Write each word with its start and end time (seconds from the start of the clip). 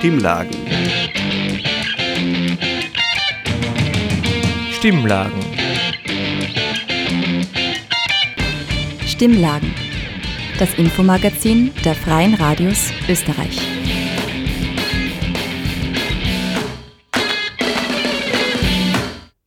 Stimmlagen. 0.00 0.56
Stimmlagen. 4.72 5.40
Stimmlagen. 9.06 9.74
Das 10.58 10.72
Infomagazin 10.78 11.72
der 11.84 11.94
Freien 11.94 12.32
Radios 12.32 12.90
Österreich. 13.10 13.60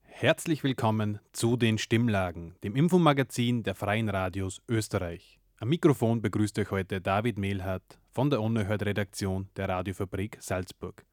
Herzlich 0.06 0.64
willkommen 0.64 1.18
zu 1.32 1.58
den 1.58 1.80
Stimmlagen, 1.80 2.54
dem 2.64 2.76
Infomagazin 2.76 3.64
der 3.64 3.74
Freien 3.74 4.08
Radios 4.08 4.62
Österreich. 4.70 5.40
Am 5.58 5.70
Mikrofon 5.70 6.22
begrüßt 6.22 6.60
euch 6.60 6.70
heute 6.70 7.02
David 7.02 7.40
Mehlhardt 7.40 7.98
von 8.14 8.30
der 8.30 8.42
Unerhört-Redaktion 8.42 9.50
der 9.56 9.70
Radiofabrik 9.70 10.38
Salzburg. 10.40 11.04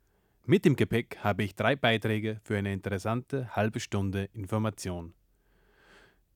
Mit 0.44 0.66
im 0.66 0.76
Gepäck 0.76 1.16
habe 1.24 1.44
ich 1.44 1.56
drei 1.56 1.74
Beiträge 1.74 2.40
für 2.44 2.58
eine 2.58 2.74
interessante 2.74 3.56
halbe 3.56 3.80
Stunde 3.80 4.28
Information. 4.34 5.14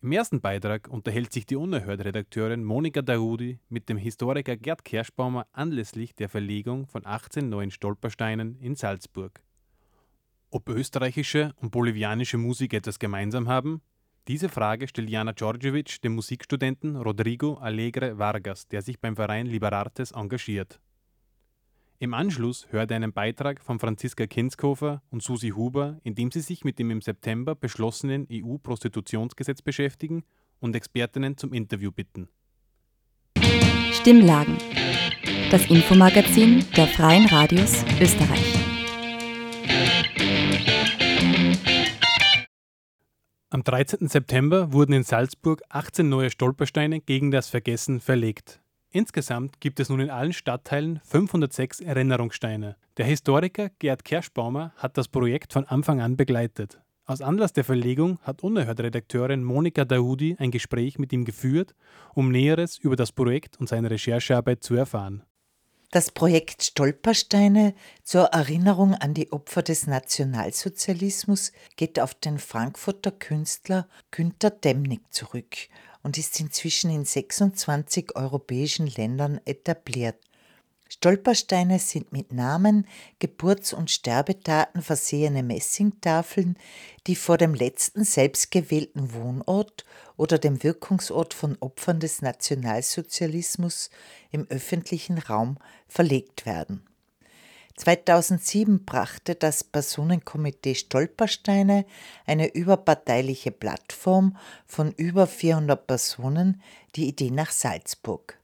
Im 0.01 0.13
ersten 0.13 0.41
Beitrag 0.41 0.89
unterhält 0.89 1.35
sich 1.35 1.45
die 1.45 1.57
Unerhört-Redakteurin 1.57 2.65
Monika 2.65 3.03
Daudi 3.03 3.59
mit 3.69 3.91
dem 3.91 3.99
Historiker 3.99 4.57
Gerd 4.57 4.87
Kerschbaumer 4.87 5.47
anlässlich 5.53 6.15
der 6.15 6.31
Verlegung 6.31 6.87
von 6.87 7.05
18 7.05 7.47
neuen 7.47 7.71
Stolpersteinen 7.71 8.59
in 8.59 8.75
Salzburg. 8.75 9.43
Ob 10.51 10.71
österreichische 10.71 11.53
und 11.57 11.73
bolivianische 11.73 12.39
Musik 12.39 12.73
etwas 12.73 12.99
gemeinsam 12.99 13.49
haben, 13.49 13.83
diese 14.27 14.49
Frage 14.49 14.89
stellt 14.89 15.11
Jana 15.11 15.33
Djordjevic 15.33 16.01
dem 16.01 16.15
Musikstudenten 16.15 16.97
Rodrigo 16.97 17.55
Alegre 17.55 18.19
Vargas, 18.19 18.67
der 18.69 18.81
sich 18.81 18.99
beim 18.99 19.17
Verein 19.17 19.47
Liberartes 19.47 20.13
engagiert. 20.13 20.81
Im 21.99 22.15
Anschluss 22.15 22.67
hört 22.71 22.91
er 22.91 22.97
einen 22.97 23.13
Beitrag 23.13 23.61
von 23.61 23.79
Franziska 23.79 24.27
Kinskofer 24.27 25.03
und 25.11 25.23
Susi 25.23 25.51
Huber, 25.51 25.99
in 26.05 26.15
dem 26.15 26.31
sie 26.31 26.41
sich 26.41 26.65
mit 26.65 26.79
dem 26.79 26.91
im 26.91 27.03
September 27.03 27.55
beschlossenen 27.55 28.27
EU-Prostitutionsgesetz 28.31 29.63
beschäftigen 29.63 30.25
und 30.59 30.75
Expertinnen 30.75 31.37
zum 31.37 31.53
Interview 31.53 31.93
bitten. 31.93 32.29
Stimmlagen. 33.93 34.57
Das 35.51 35.67
Infomagazin 35.71 36.65
der 36.77 36.89
Freien 36.89 37.27
Radios 37.27 37.85
Österreich. 38.01 38.64
Am 43.55 43.63
13. 43.63 44.09
September 44.09 44.73
wurden 44.73 44.95
in 44.95 45.05
Salzburg 45.05 45.63
18 45.69 46.09
neue 46.09 46.29
Stolpersteine 46.29 46.99
gegen 46.99 47.31
das 47.31 47.49
Vergessen 47.49 48.01
verlegt. 48.01 48.61
Insgesamt 48.91 49.61
gibt 49.61 49.79
es 49.79 49.89
nun 49.89 50.01
in 50.01 50.11
allen 50.11 50.33
Stadtteilen 50.33 50.99
506 51.05 51.79
Erinnerungssteine. 51.79 52.75
Der 52.97 53.07
Historiker 53.07 53.71
Gerd 53.79 54.05
Kerschbaumer 54.05 54.73
hat 54.77 54.99
das 54.99 55.07
Projekt 55.07 55.53
von 55.53 55.67
Anfang 55.67 56.01
an 56.01 56.17
begleitet. 56.17 56.81
Aus 57.05 57.21
Anlass 57.21 57.53
der 57.53 57.63
Verlegung 57.63 58.19
hat 58.23 58.43
Unerhört-Redakteurin 58.43 59.45
Monika 59.45 59.85
Daudi 59.85 60.35
ein 60.41 60.51
Gespräch 60.51 60.99
mit 60.99 61.13
ihm 61.13 61.25
geführt, 61.25 61.77
um 62.13 62.33
Näheres 62.33 62.77
über 62.77 62.97
das 62.97 63.13
Projekt 63.13 63.61
und 63.61 63.69
seine 63.69 63.89
Recherchearbeit 63.89 64.65
zu 64.65 64.75
erfahren. 64.75 65.23
Das 65.91 66.11
Projekt 66.11 66.65
Stolpersteine 66.65 67.75
zur 68.03 68.25
Erinnerung 68.27 68.95
an 68.95 69.15
die 69.15 69.31
Opfer 69.33 69.63
des 69.63 69.87
Nationalsozialismus 69.87 71.53
geht 71.77 72.01
auf 72.01 72.15
den 72.15 72.39
Frankfurter 72.39 73.13
Künstler 73.13 73.89
Günter 74.11 74.51
Demnig 74.51 75.01
zurück 75.13 75.57
und 76.03 76.19
ist 76.19 76.39
inzwischen 76.41 76.91
in 76.91 77.05
26 77.05 78.17
europäischen 78.17 78.89
Ländern 78.89 79.41
etabliert. 79.45 80.17
Stolpersteine 80.89 81.79
sind 81.79 82.13
mit 82.13 82.33
Namen, 82.33 82.87
Geburts- 83.19 83.73
und 83.73 83.91
Sterbedaten 83.91 84.83
versehene 84.83 85.43
Messingtafeln, 85.43 86.57
die 87.07 87.17
vor 87.17 87.39
dem 87.39 87.55
letzten 87.55 88.05
selbstgewählten 88.05 89.13
Wohnort 89.15 89.85
oder 90.17 90.39
dem 90.39 90.63
Wirkungsort 90.63 91.35
von 91.35 91.57
Opfern 91.61 92.01
des 92.01 92.23
Nationalsozialismus 92.23 93.91
im 94.31 94.47
öffentlichen 94.49 95.19
Raum 95.19 95.59
verlegt 95.89 96.47
werden. 96.47 96.85
2007 97.77 98.85
brachte 98.85 99.35
das 99.35 99.65
Personenkomitee 99.65 100.77
Stolpersteine, 100.77 101.85
eine 102.25 102.55
überparteiliche 102.55 103.51
Plattform 103.51 104.37
von 104.65 104.93
über 104.93 105.27
400 105.27 105.85
Personen, 105.87 106.63
die 106.95 107.09
Idee 107.09 107.33
nach 107.33 107.51
Salzburg. 107.51 108.39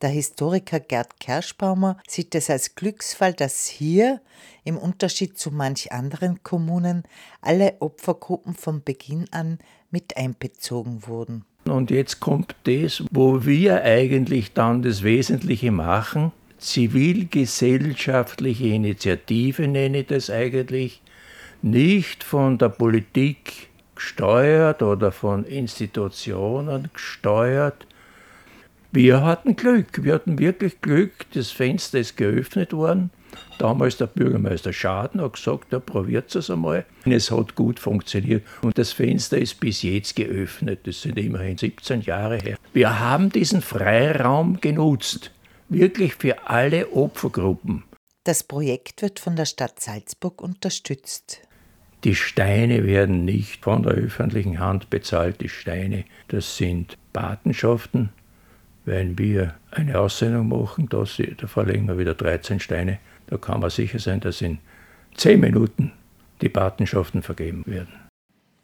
Der 0.00 0.10
Historiker 0.10 0.80
Gerd 0.80 1.20
Kerschbaumer 1.20 1.96
sieht 2.08 2.34
es 2.34 2.50
als 2.50 2.74
Glücksfall, 2.74 3.34
dass 3.34 3.66
hier, 3.66 4.20
im 4.64 4.76
Unterschied 4.76 5.38
zu 5.38 5.52
manch 5.52 5.92
anderen 5.92 6.42
Kommunen, 6.42 7.04
alle 7.40 7.76
Opfergruppen 7.78 8.54
von 8.54 8.82
Beginn 8.82 9.32
an 9.32 9.58
mit 9.92 10.16
einbezogen 10.16 11.06
wurden. 11.06 11.44
Und 11.64 11.92
jetzt 11.92 12.18
kommt 12.18 12.56
das, 12.64 13.04
wo 13.12 13.44
wir 13.44 13.84
eigentlich 13.84 14.52
dann 14.52 14.82
das 14.82 15.04
Wesentliche 15.04 15.70
machen. 15.70 16.32
Zivilgesellschaftliche 16.58 18.66
Initiative 18.66 19.68
nenne 19.68 20.00
ich 20.00 20.08
das 20.08 20.30
eigentlich, 20.30 21.00
nicht 21.62 22.24
von 22.24 22.58
der 22.58 22.70
Politik 22.70 23.68
gesteuert 23.94 24.82
oder 24.82 25.12
von 25.12 25.44
Institutionen 25.44 26.90
gesteuert, 26.92 27.86
wir 28.94 29.24
hatten 29.24 29.56
Glück, 29.56 30.04
wir 30.04 30.12
hatten 30.12 30.38
wirklich 30.38 30.82
Glück, 30.82 31.12
das 31.32 31.50
Fenster 31.50 31.98
ist 31.98 32.18
geöffnet 32.18 32.74
worden. 32.74 33.08
Damals 33.58 33.96
der 33.96 34.06
Bürgermeister 34.06 34.72
Schaden 34.72 35.20
hat 35.20 35.34
gesagt, 35.34 35.72
er 35.72 35.80
probiert 35.80 36.34
es 36.34 36.50
einmal. 36.50 36.84
Es 37.04 37.30
hat 37.30 37.54
gut 37.54 37.78
funktioniert 37.78 38.44
und 38.62 38.76
das 38.76 38.92
Fenster 38.92 39.38
ist 39.38 39.60
bis 39.60 39.82
jetzt 39.82 40.16
geöffnet. 40.16 40.80
Das 40.84 41.02
sind 41.02 41.18
immerhin 41.18 41.58
17 41.58 42.02
Jahre 42.02 42.38
her. 42.38 42.56
Wir 42.72 42.98
haben 42.98 43.30
diesen 43.30 43.62
Freiraum 43.62 44.60
genutzt, 44.60 45.30
wirklich 45.68 46.14
für 46.14 46.48
alle 46.48 46.90
Opfergruppen. 46.90 47.84
Das 48.24 48.44
Projekt 48.44 49.02
wird 49.02 49.18
von 49.18 49.36
der 49.36 49.46
Stadt 49.46 49.80
Salzburg 49.80 50.40
unterstützt. 50.42 51.40
Die 52.04 52.14
Steine 52.16 52.84
werden 52.84 53.24
nicht 53.24 53.62
von 53.62 53.82
der 53.84 53.92
öffentlichen 53.92 54.58
Hand 54.58 54.90
bezahlt. 54.90 55.40
Die 55.40 55.48
Steine, 55.48 56.04
das 56.28 56.56
sind 56.56 56.98
Patenschaften, 57.12 58.10
wenn 58.84 59.18
wir 59.18 59.54
eine 59.70 59.98
Aussendung 59.98 60.48
machen, 60.48 60.88
da, 60.88 61.04
da 61.36 61.46
verlegen 61.46 61.86
wir 61.86 61.98
wieder 61.98 62.14
13 62.14 62.60
Steine, 62.60 62.98
da 63.26 63.36
kann 63.36 63.60
man 63.60 63.70
sicher 63.70 63.98
sein, 63.98 64.20
dass 64.20 64.40
in 64.40 64.58
10 65.16 65.40
Minuten 65.40 65.92
die 66.40 66.48
Patenschaften 66.48 67.22
vergeben 67.22 67.64
werden. 67.66 67.92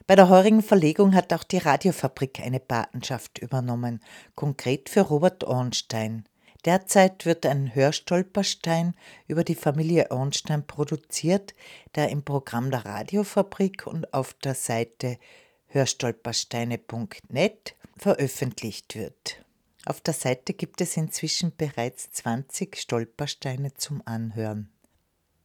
Bei 0.07 0.17
der 0.17 0.31
heurigen 0.31 0.63
Verlegung 0.63 1.15
hat 1.15 1.35
auch 1.35 1.45
die 1.45 1.59
Radiofabrik 1.59 2.41
eine 2.41 2.61
Patenschaft 2.61 3.39
übernommen, 3.39 4.01
konkret 4.35 4.89
für 4.89 5.03
Robert 5.03 5.45
Ornstein. 5.45 6.25
Derzeit 6.65 7.27
wird 7.27 7.45
ein 7.47 7.75
Hörstolperstein 7.75 8.95
über 9.27 9.45
die 9.45 9.55
Familie 9.55 10.11
Ornstein 10.11 10.67
produziert, 10.67 11.55
der 11.95 12.09
im 12.09 12.23
Programm 12.23 12.71
der 12.71 12.87
Radiofabrik 12.87 13.87
und 13.87 14.15
auf 14.15 14.33
der 14.35 14.55
Seite 14.55 15.19
hörstolpersteine.net 15.67 17.75
veröffentlicht 17.97 18.95
wird. 18.95 19.45
Auf 19.89 20.03
der 20.03 20.13
Seite 20.13 20.53
gibt 20.53 20.83
es 20.83 20.99
inzwischen 20.99 21.57
bereits 21.57 22.11
20 22.11 22.77
Stolpersteine 22.77 23.73
zum 23.73 24.03
Anhören. 24.05 24.69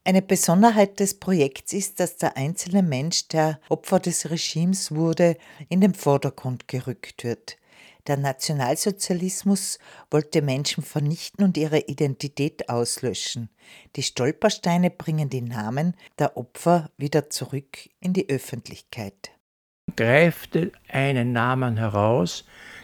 Eine 0.03 0.21
Besonderheit 0.21 0.99
des 0.99 1.17
Projekts 1.17 1.71
ist, 1.71 2.01
dass 2.01 2.17
der 2.17 2.35
einzelne 2.35 2.83
Mensch, 2.83 3.29
der 3.29 3.61
Opfer 3.69 4.01
des 4.01 4.29
Regimes 4.29 4.93
wurde, 4.93 5.37
in 5.69 5.79
den 5.79 5.93
Vordergrund 5.93 6.67
gerückt 6.67 7.23
wird. 7.23 7.55
Der 8.07 8.17
Nationalsozialismus 8.17 9.79
wollte 10.11 10.41
Menschen 10.41 10.83
vernichten 10.83 11.45
und 11.45 11.55
ihre 11.55 11.79
Identität 11.79 12.67
auslöschen. 12.67 13.47
Die 13.95 14.03
Stolpersteine 14.03 14.89
bringen 14.89 15.29
die 15.29 15.39
Namen 15.39 15.95
der 16.19 16.35
Opfer 16.35 16.91
wieder 16.97 17.29
zurück 17.29 17.89
in 18.01 18.11
die 18.11 18.27
Öffentlichkeit. 18.27 19.31
Greift 19.95 20.57
einen 20.89 21.31
Namen 21.31 21.77
heraus, 21.77 22.43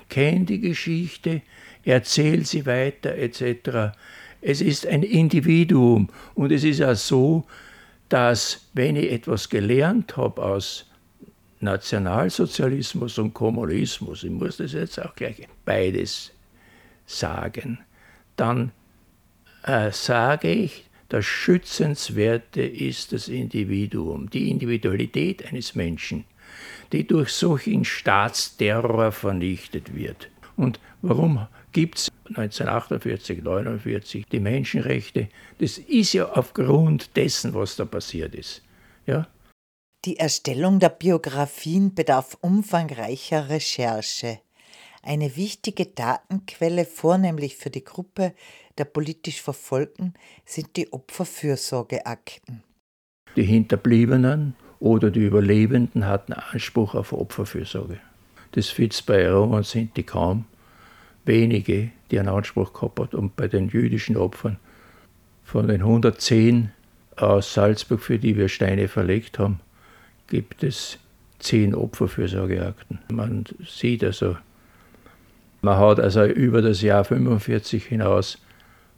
kenn 0.10 0.46
die 0.46 0.60
Geschichte, 0.60 1.42
erzähl 1.84 2.46
sie 2.46 2.66
weiter 2.66 3.16
etc. 3.16 3.96
Es 4.42 4.62
ist 4.62 4.86
ein 4.86 5.04
Individuum 5.04 6.10
und 6.36 6.52
es 6.52 6.64
ist 6.64 6.82
auch 6.82 6.96
so, 6.96 7.46
dass 8.10 8.70
wenn 8.74 8.96
ich 8.96 9.12
etwas 9.12 9.50
gelernt 9.50 10.18
habe 10.18 10.42
aus 10.44 10.86
Nationalsozialismus 11.62 13.18
und 13.18 13.34
Kommunismus, 13.34 14.24
ich 14.24 14.32
muss 14.32 14.58
das 14.58 14.74
jetzt 14.74 15.00
auch 15.00 15.14
gleich 15.16 15.48
beides 15.66 16.32
sagen, 17.06 17.80
dann 18.36 18.72
äh, 19.64 19.92
sage 19.92 20.52
ich, 20.52 20.86
das 21.10 21.26
Schützenswerte 21.26 22.62
ist 22.62 23.14
das 23.14 23.28
Individuum, 23.28 24.30
die 24.30 24.50
Individualität 24.50 25.46
eines 25.46 25.76
Menschen 25.76 26.24
die 26.92 27.06
durch 27.06 27.30
solchen 27.30 27.86
Staatsterror 27.86 29.12
vernichtet 29.12 29.96
wird. 29.96 30.30
Und 30.56 30.80
warum 31.02 31.48
gibt 31.72 32.00
es 32.00 32.12
1948, 32.30 33.40
1949, 33.40 34.26
die 34.28 34.40
Menschenrechte, 34.40 35.30
das 35.60 35.78
ist 35.78 36.14
ja 36.14 36.30
aufgrund 36.30 37.16
dessen, 37.16 37.54
was 37.54 37.76
da 37.76 37.86
passiert 37.86 38.36
ist. 38.36 38.62
Ja? 39.06 39.28
Die 40.06 40.18
Erstellung 40.18 40.80
der 40.80 40.90
Biografien 40.90 41.94
bedarf 41.94 42.38
umfangreicher 42.42 43.50
Recherche. 43.50 44.40
Eine 45.02 45.36
wichtige 45.36 45.86
Datenquelle, 45.86 46.86
vornehmlich 46.86 47.56
für 47.56 47.70
die 47.70 47.84
Gruppe 47.84 48.34
der 48.78 48.86
politisch 48.86 49.42
Verfolgten, 49.42 50.14
sind 50.46 50.76
die 50.76 50.92
Opferfürsorgeakten. 50.92 52.64
Die 53.36 53.44
Hinterbliebenen 53.44 54.56
oder 54.80 55.12
die 55.12 55.26
Überlebenden 55.26 56.08
hatten 56.08 56.34
Anspruch 56.34 56.96
auf 56.96 57.14
Opferfürsorge. 57.14 58.00
Das 58.54 58.70
Fitz 58.70 59.02
bei 59.02 59.30
Roma 59.30 59.64
sind 59.64 59.96
die 59.98 60.04
kaum. 60.04 60.46
Wenige, 61.26 61.92
die 62.10 62.20
einen 62.20 62.30
Anspruch 62.30 62.74
gehabt 62.74 63.00
haben. 63.00 63.16
Und 63.16 63.36
bei 63.36 63.48
den 63.48 63.70
jüdischen 63.70 64.18
Opfern 64.18 64.58
von 65.44 65.68
den 65.68 65.82
110 65.82 66.72
aus 67.18 67.54
Salzburg, 67.54 68.02
für 68.02 68.18
die 68.18 68.38
wir 68.38 68.48
Steine 68.48 68.88
verlegt 68.88 69.38
haben, 69.38 69.60
gibt 70.28 70.64
es 70.64 70.98
zehn 71.40 71.76
Opferfürsorgeakten. 71.76 73.00
Man 73.12 73.46
sieht 73.68 74.04
also, 74.04 74.38
man 75.62 75.78
hat 75.78 76.00
also 76.00 76.26
über 76.26 76.62
das 76.62 76.82
Jahr 76.82 77.04
45 77.04 77.86
hinaus 77.86 78.40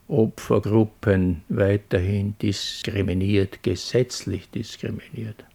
Opfergruppen 0.07 1.41
weiterhin 1.49 2.35
diskriminiert, 2.41 3.63
gesetzlich 3.63 4.49
diskriminiert. 4.49 5.45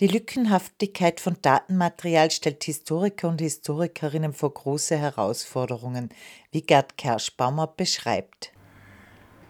Die 0.00 0.06
Lückenhaftigkeit 0.06 1.18
von 1.18 1.38
Datenmaterial 1.42 2.30
stellt 2.30 2.62
Historiker 2.62 3.28
und 3.28 3.40
Historikerinnen 3.40 4.32
vor 4.32 4.54
große 4.54 4.96
Herausforderungen, 4.96 6.10
wie 6.52 6.62
Gerd 6.62 6.96
Kerschbaumer 6.96 7.66
beschreibt. 7.66 8.52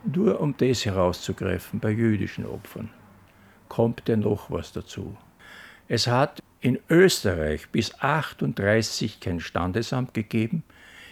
Nur 0.04 0.40
um 0.40 0.56
das 0.56 0.86
herauszugreifen 0.86 1.80
bei 1.80 1.90
jüdischen 1.90 2.46
Opfern, 2.46 2.88
kommt 3.68 4.08
ja 4.08 4.16
noch 4.16 4.50
was 4.50 4.72
dazu. 4.72 5.18
Es 5.86 6.06
hat 6.06 6.42
in 6.62 6.78
Österreich 6.88 7.68
bis 7.68 7.94
38 8.00 9.20
kein 9.20 9.40
Standesamt 9.40 10.14
gegeben. 10.14 10.62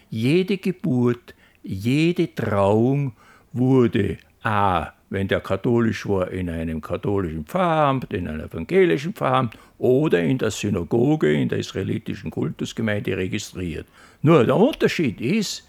Jede 0.08 0.56
Geburt, 0.56 1.34
jede 1.62 2.34
Trauung 2.34 3.14
wurde 3.52 4.16
a 4.42 4.95
wenn 5.10 5.28
der 5.28 5.40
katholisch 5.40 6.08
war, 6.08 6.30
in 6.30 6.50
einem 6.50 6.80
katholischen 6.80 7.44
Pfarramt, 7.44 8.12
in 8.12 8.26
einem 8.26 8.46
evangelischen 8.46 9.12
Pfarramt 9.12 9.56
oder 9.78 10.22
in 10.22 10.38
der 10.38 10.50
Synagoge, 10.50 11.32
in 11.32 11.48
der 11.48 11.58
israelitischen 11.58 12.30
Kultusgemeinde 12.30 13.16
registriert. 13.16 13.86
Nur 14.22 14.44
der 14.44 14.56
Unterschied 14.56 15.20
ist, 15.20 15.68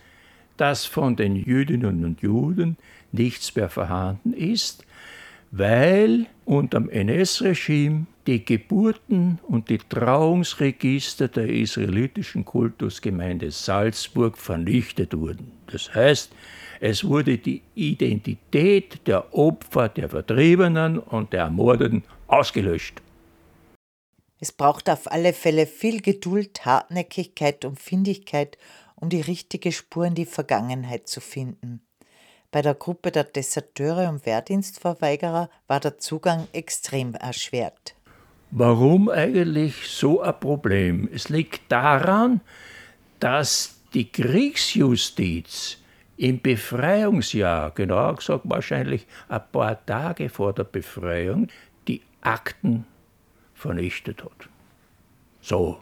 dass 0.58 0.86
von 0.86 1.16
den 1.16 1.36
Jüdinnen 1.36 2.04
und 2.04 2.22
Juden 2.22 2.78
nichts 3.12 3.56
mehr 3.56 3.70
vorhanden 3.70 4.34
ist, 4.34 4.87
weil 5.58 6.28
unter 6.46 6.80
dem 6.80 6.90
NS-Regime 6.90 8.06
die 8.28 8.44
Geburten 8.44 9.40
und 9.48 9.70
die 9.70 9.78
Trauungsregister 9.78 11.28
der 11.28 11.50
israelitischen 11.50 12.46
Kultusgemeinde 12.46 13.52
Salzburg 13.52 14.38
vernichtet 14.38 15.18
wurden. 15.18 15.52
Das 15.72 15.94
heißt, 15.94 16.32
es 16.80 17.04
wurde 17.04 17.38
die 17.38 17.64
Identität 17.74 19.08
der 19.08 19.34
Opfer, 19.34 19.90
der 19.90 20.10
Vertriebenen 20.10 21.00
und 21.00 21.34
der 21.34 21.44
Ermordeten 21.46 22.04
ausgelöscht. 22.28 23.02
Es 24.40 24.52
braucht 24.52 24.90
auf 24.90 25.12
alle 25.12 25.34
Fälle 25.34 25.66
viel 25.66 26.02
Geduld, 26.02 26.66
Hartnäckigkeit 26.66 27.66
und 27.66 27.80
Findigkeit, 27.80 28.58
um 28.96 29.10
die 29.10 29.22
richtige 29.22 29.72
Spur 29.72 30.06
in 30.06 30.16
die 30.16 30.26
Vergangenheit 30.26 31.08
zu 31.08 31.22
finden. 31.22 31.82
Bei 32.52 32.62
der 32.62 32.76
Gruppe 32.76 33.12
der 33.12 33.26
Deserteure 33.26 34.08
und 34.08 34.26
Wehrdienstverweigerer 34.26 35.50
war 35.68 35.80
der 35.82 35.98
Zugang 35.98 36.48
extrem 36.54 37.14
erschwert. 37.14 37.96
Warum 38.52 39.10
eigentlich 39.10 39.88
so 39.88 40.22
ein 40.22 40.40
Problem? 40.40 41.10
Es 41.14 41.28
liegt 41.28 41.70
daran, 41.70 42.40
dass 43.20 43.82
die 43.94 44.10
Kriegsjustiz 44.10 45.80
im 46.16 46.42
Befreiungsjahr, 46.42 47.72
genauer 47.72 48.16
gesagt 48.16 48.44
wahrscheinlich 48.46 49.06
ein 49.28 49.42
paar 49.52 49.86
Tage 49.86 50.30
vor 50.30 50.54
der 50.54 50.64
Befreiung, 50.64 51.50
die 51.88 52.02
Akten 52.22 52.86
vernichtet 53.54 54.24
hat. 54.24 54.50
So. 55.42 55.80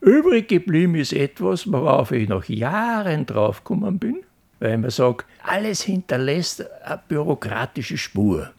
Übrig 0.00 0.48
geblieben 0.48 0.94
ist 0.94 1.12
etwas, 1.12 1.70
worauf 1.70 2.12
ich 2.12 2.28
nach 2.28 2.48
Jahren 2.48 3.26
draufgekommen 3.26 3.98
bin, 3.98 4.25
weil 4.60 4.78
man 4.78 4.90
sagt, 4.90 5.26
alles 5.42 5.82
hinterlässt 5.82 6.64
eine 6.82 7.00
bürokratische 7.08 7.98
Spur. 7.98 8.50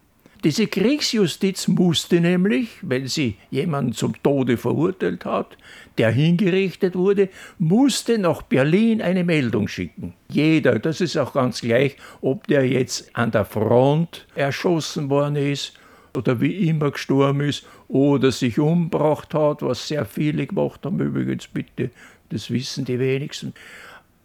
Diese 0.43 0.67
Kriegsjustiz 0.67 1.67
musste 1.67 2.21
nämlich, 2.21 2.69
wenn 2.81 3.07
sie 3.07 3.37
jemanden 3.49 3.93
zum 3.93 4.21
Tode 4.21 4.57
verurteilt 4.57 5.25
hat, 5.25 5.57
der 5.97 6.11
hingerichtet 6.11 6.95
wurde, 6.95 7.29
musste 7.57 8.19
nach 8.19 8.43
Berlin 8.43 9.01
eine 9.01 9.23
Meldung 9.23 9.67
schicken. 9.67 10.13
Jeder, 10.29 10.77
das 10.77 11.01
ist 11.01 11.17
auch 11.17 11.33
ganz 11.33 11.61
gleich, 11.61 11.97
ob 12.21 12.45
der 12.47 12.67
jetzt 12.67 13.09
an 13.15 13.31
der 13.31 13.45
Front 13.45 14.27
erschossen 14.35 15.09
worden 15.09 15.37
ist 15.37 15.73
oder 16.15 16.39
wie 16.39 16.69
immer 16.69 16.91
gestorben 16.91 17.41
ist 17.41 17.65
oder 17.87 18.31
sich 18.31 18.59
umgebracht 18.59 19.33
hat, 19.33 19.63
was 19.63 19.87
sehr 19.87 20.05
viele 20.05 20.45
gemacht 20.45 20.85
haben 20.85 20.99
übrigens, 20.99 21.47
bitte, 21.47 21.89
das 22.29 22.51
wissen 22.51 22.85
die 22.85 22.99
wenigsten. 22.99 23.53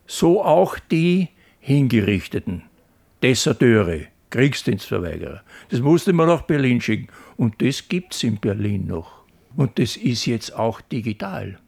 So 0.06 0.44
auch 0.44 0.78
die 0.78 1.28
Hingerichteten, 1.64 2.64
Deserteure, 3.22 4.08
Kriegsdienstverweigerer. 4.30 5.42
Das 5.68 5.78
musste 5.78 6.12
man 6.12 6.26
nach 6.26 6.42
Berlin 6.42 6.80
schicken. 6.80 7.06
Und 7.36 7.62
das 7.62 7.88
gibt 7.88 8.14
es 8.14 8.24
in 8.24 8.40
Berlin 8.40 8.88
noch. 8.88 9.22
Und 9.56 9.78
das 9.78 9.96
ist 9.96 10.26
jetzt 10.26 10.52
auch 10.56 10.80
digital. 10.80 11.60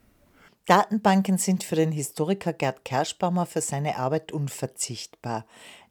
Datenbanken 0.67 1.39
sind 1.39 1.63
für 1.63 1.77
den 1.77 1.93
Historiker 1.93 2.53
Gerd 2.53 2.85
Kerschbaumer 2.85 3.47
für 3.47 3.61
seine 3.61 3.97
Arbeit 3.97 4.33
unverzichtbar. 4.33 5.47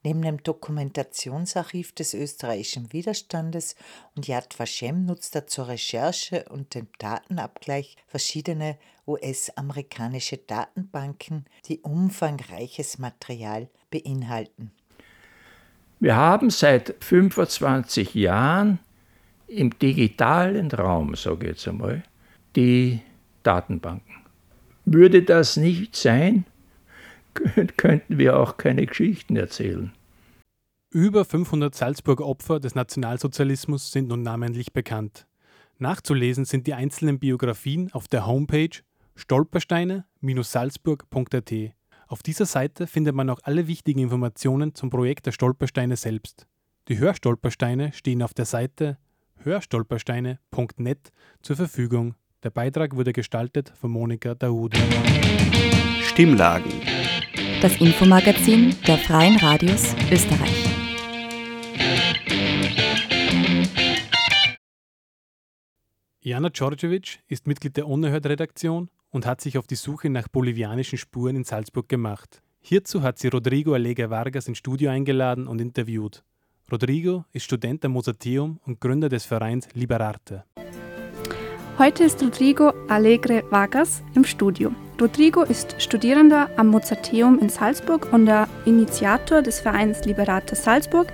Neben 0.06 0.22
dem 0.22 0.44
Dokumentationsarchiv 0.44 1.94
des 1.94 2.14
österreichischen 2.14 2.92
Widerstandes 2.92 3.76
und 4.16 4.28
Yad 4.28 4.60
Vashem 4.60 5.06
nutzt 5.06 5.34
er 5.36 5.48
zur 5.48 5.70
Recherche 5.70 6.44
und 6.50 6.76
dem 6.76 6.88
Datenabgleich 7.00 7.96
verschiedene 8.08 8.78
US-amerikanische 9.08 10.38
Datenbanken, 10.38 11.46
die 11.68 11.80
umfangreiches 11.80 12.98
Material 12.98 13.70
beinhalten. 13.92 14.72
Wir 16.02 16.18
haben 16.18 16.50
seit 16.50 16.96
25 17.00 18.14
Jahren 18.14 18.80
im 19.48 19.78
digitalen 19.80 20.70
Raum, 20.70 21.16
sage 21.16 21.46
ich 21.46 21.52
jetzt 21.52 21.68
einmal, 21.68 22.04
die 22.58 23.00
Datenbanken. 23.44 24.14
Würde 24.84 25.24
das 25.24 25.56
nicht 25.56 25.96
sein, 25.96 26.46
könnten 27.78 28.18
wir 28.18 28.40
auch 28.40 28.58
keine 28.58 28.86
Geschichten 28.86 29.36
erzählen. 29.36 29.92
Über 30.92 31.26
500 31.26 31.74
Salzburger 31.74 32.26
Opfer 32.26 32.60
des 32.60 32.76
Nationalsozialismus 32.76 33.92
sind 33.92 34.10
nun 34.10 34.22
namentlich 34.22 34.74
bekannt. 34.74 35.26
Nachzulesen 35.80 36.46
sind 36.46 36.68
die 36.68 36.76
einzelnen 36.76 37.18
Biografien 37.20 37.92
auf 37.94 38.08
der 38.08 38.28
Homepage 38.28 38.70
stolpersteine-salzburg.at. 39.16 41.54
Auf 42.08 42.22
dieser 42.22 42.46
Seite 42.46 42.86
findet 42.86 43.16
man 43.16 43.30
auch 43.30 43.40
alle 43.44 43.68
wichtigen 43.68 44.02
Informationen 44.02 44.76
zum 44.76 44.92
Projekt 44.92 45.26
der 45.26 45.32
Stolpersteine 45.32 45.98
selbst. 45.98 46.46
Die 46.90 47.00
Hörstolpersteine 47.00 47.94
stehen 47.94 48.22
auf 48.22 48.34
der 48.34 48.44
Seite 48.46 48.98
hörstolpersteine.net 49.38 51.12
zur 51.42 51.56
Verfügung. 51.56 52.16
Der 52.44 52.50
Beitrag 52.50 52.94
wurde 52.98 53.14
gestaltet 53.14 53.72
von 53.80 53.90
Monika 53.90 54.36
Daoud. 54.36 54.76
Stimmlagen. 56.02 56.74
Das 57.62 57.80
Infomagazin 57.80 58.76
der 58.86 58.98
Freien 58.98 59.38
Radios 59.38 59.96
Österreich. 60.12 60.66
Jana 66.20 66.50
Djordjevic 66.50 67.20
ist 67.30 67.48
Mitglied 67.48 67.78
der 67.78 67.88
Unerhört-Redaktion 67.88 68.90
und 69.10 69.26
hat 69.26 69.40
sich 69.40 69.58
auf 69.58 69.66
die 69.66 69.76
Suche 69.76 70.10
nach 70.10 70.28
bolivianischen 70.28 70.98
Spuren 70.98 71.38
in 71.38 71.44
Salzburg 71.46 71.88
gemacht. 71.88 72.42
Hierzu 72.60 73.04
hat 73.04 73.20
sie 73.20 73.30
Rodrigo 73.30 73.74
Alega 73.74 74.10
Vargas 74.10 74.50
ins 74.50 74.58
Studio 74.58 74.90
eingeladen 74.90 75.48
und 75.48 75.62
interviewt. 75.62 76.26
Rodrigo 76.70 77.24
ist 77.32 77.46
Student 77.46 77.86
am 77.86 77.94
Mozarteum 77.94 78.60
und 78.66 78.82
Gründer 78.82 79.08
des 79.08 79.24
Vereins 79.24 79.70
Liberarte. 79.74 80.44
Heute 81.80 82.04
ist 82.04 82.22
Rodrigo 82.22 82.72
Alegre 82.88 83.44
Vargas 83.50 84.04
im 84.14 84.24
Studio. 84.24 84.72
Rodrigo 85.02 85.42
ist 85.42 85.82
Studierender 85.82 86.48
am 86.56 86.68
Mozarteum 86.68 87.40
in 87.40 87.50
Salzburg 87.50 88.14
und 88.14 88.28
der 88.28 88.48
Initiator 88.66 89.42
des 89.42 89.60
Vereins 89.60 90.06
Liberate 90.06 90.56
Salzburg, 90.56 91.08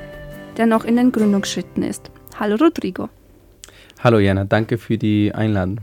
der 0.58 0.66
noch 0.66 0.84
in 0.84 0.98
den 0.98 1.14
Gründungsschritten 1.14 1.82
ist. 1.82 2.12
Hallo 2.38 2.58
Rodrigo. 2.58 3.08
Hallo 4.04 4.20
Jana, 4.20 4.44
danke 4.44 4.78
für 4.78 4.98
die 4.98 5.34
Einladung. 5.34 5.80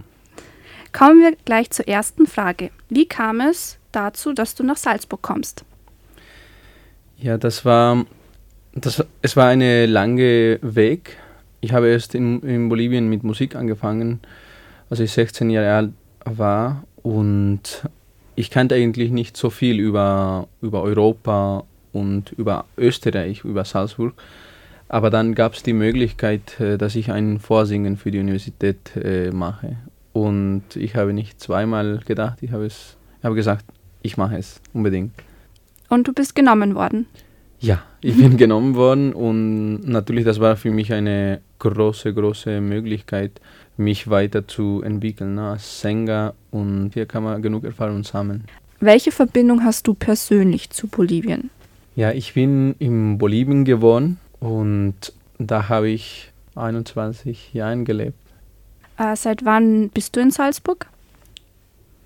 Kommen 0.92 1.20
wir 1.20 1.36
gleich 1.46 1.70
zur 1.70 1.88
ersten 1.88 2.26
Frage. 2.26 2.70
Wie 2.90 3.08
kam 3.08 3.40
es 3.40 3.78
dazu, 3.92 4.34
dass 4.34 4.54
du 4.54 4.62
nach 4.62 4.76
Salzburg 4.76 5.22
kommst? 5.22 5.64
Ja, 7.16 7.38
das 7.38 7.64
war, 7.64 8.04
das, 8.74 9.02
es 9.22 9.36
war 9.38 9.48
ein 9.48 9.60
langer 9.88 10.58
Weg. 10.60 11.16
Ich 11.62 11.72
habe 11.72 11.88
erst 11.88 12.14
in, 12.14 12.42
in 12.42 12.68
Bolivien 12.68 13.08
mit 13.08 13.24
Musik 13.24 13.56
angefangen, 13.56 14.20
als 14.90 15.00
ich 15.00 15.10
16 15.12 15.50
Jahre 15.50 15.72
alt 15.72 15.92
war 16.24 16.84
und 17.02 17.82
ich 18.34 18.50
kannte 18.50 18.74
eigentlich 18.74 19.10
nicht 19.10 19.36
so 19.36 19.50
viel 19.50 19.80
über, 19.80 20.48
über 20.60 20.82
Europa 20.82 21.64
und 21.92 22.32
über 22.32 22.66
Österreich, 22.76 23.44
über 23.44 23.64
Salzburg. 23.64 24.14
Aber 24.88 25.10
dann 25.10 25.34
gab 25.34 25.54
es 25.54 25.62
die 25.62 25.72
Möglichkeit, 25.72 26.60
äh, 26.60 26.78
dass 26.78 26.94
ich 26.94 27.10
ein 27.10 27.40
Vorsingen 27.40 27.96
für 27.96 28.10
die 28.10 28.20
Universität 28.20 28.94
äh, 28.96 29.30
mache. 29.30 29.76
Und 30.12 30.64
ich 30.76 30.94
habe 30.94 31.12
nicht 31.12 31.40
zweimal 31.40 32.00
gedacht, 32.06 32.38
ich 32.42 32.52
habe, 32.52 32.66
es, 32.66 32.96
ich 33.18 33.24
habe 33.24 33.34
gesagt, 33.34 33.64
ich 34.02 34.16
mache 34.16 34.36
es 34.36 34.60
unbedingt. 34.72 35.12
Und 35.88 36.06
du 36.06 36.12
bist 36.12 36.34
genommen 36.34 36.74
worden? 36.74 37.06
Ja, 37.58 37.82
ich 38.00 38.16
bin 38.16 38.36
genommen 38.38 38.76
worden 38.76 39.12
und 39.12 39.80
natürlich, 39.88 40.24
das 40.24 40.40
war 40.40 40.56
für 40.56 40.70
mich 40.70 40.92
eine 40.92 41.40
große, 41.58 42.12
große 42.14 42.60
Möglichkeit, 42.60 43.40
mich 43.76 44.08
weiterzuentwickeln 44.08 45.34
ne, 45.34 45.50
als 45.50 45.80
Sänger 45.80 46.34
und 46.50 46.92
hier 46.94 47.06
kann 47.06 47.22
man 47.22 47.42
genug 47.42 47.64
Erfahrung 47.64 48.04
sammeln. 48.04 48.44
Welche 48.80 49.12
Verbindung 49.12 49.64
hast 49.64 49.86
du 49.86 49.94
persönlich 49.94 50.70
zu 50.70 50.86
Bolivien? 50.86 51.50
Ja, 51.94 52.12
ich 52.12 52.34
bin 52.34 52.74
in 52.78 53.18
Bolivien 53.18 53.64
geboren 53.64 54.18
und 54.40 54.94
da 55.38 55.68
habe 55.68 55.88
ich 55.88 56.30
21 56.54 57.54
Jahre 57.54 57.84
gelebt. 57.84 58.18
Äh, 58.98 59.16
seit 59.16 59.44
wann 59.44 59.88
bist 59.90 60.16
du 60.16 60.20
in 60.20 60.30
Salzburg? 60.30 60.86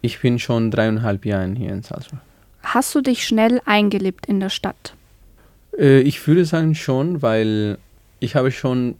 Ich 0.00 0.20
bin 0.20 0.38
schon 0.38 0.70
dreieinhalb 0.70 1.24
Jahre 1.24 1.52
hier 1.56 1.70
in 1.70 1.82
Salzburg. 1.82 2.20
Hast 2.62 2.94
du 2.94 3.00
dich 3.00 3.26
schnell 3.26 3.60
eingelebt 3.64 4.26
in 4.26 4.40
der 4.40 4.48
Stadt? 4.48 4.94
Äh, 5.76 6.00
ich 6.00 6.26
würde 6.26 6.44
sagen 6.44 6.74
schon, 6.74 7.22
weil 7.22 7.78
ich 8.20 8.34
habe 8.34 8.50
schon 8.50 8.96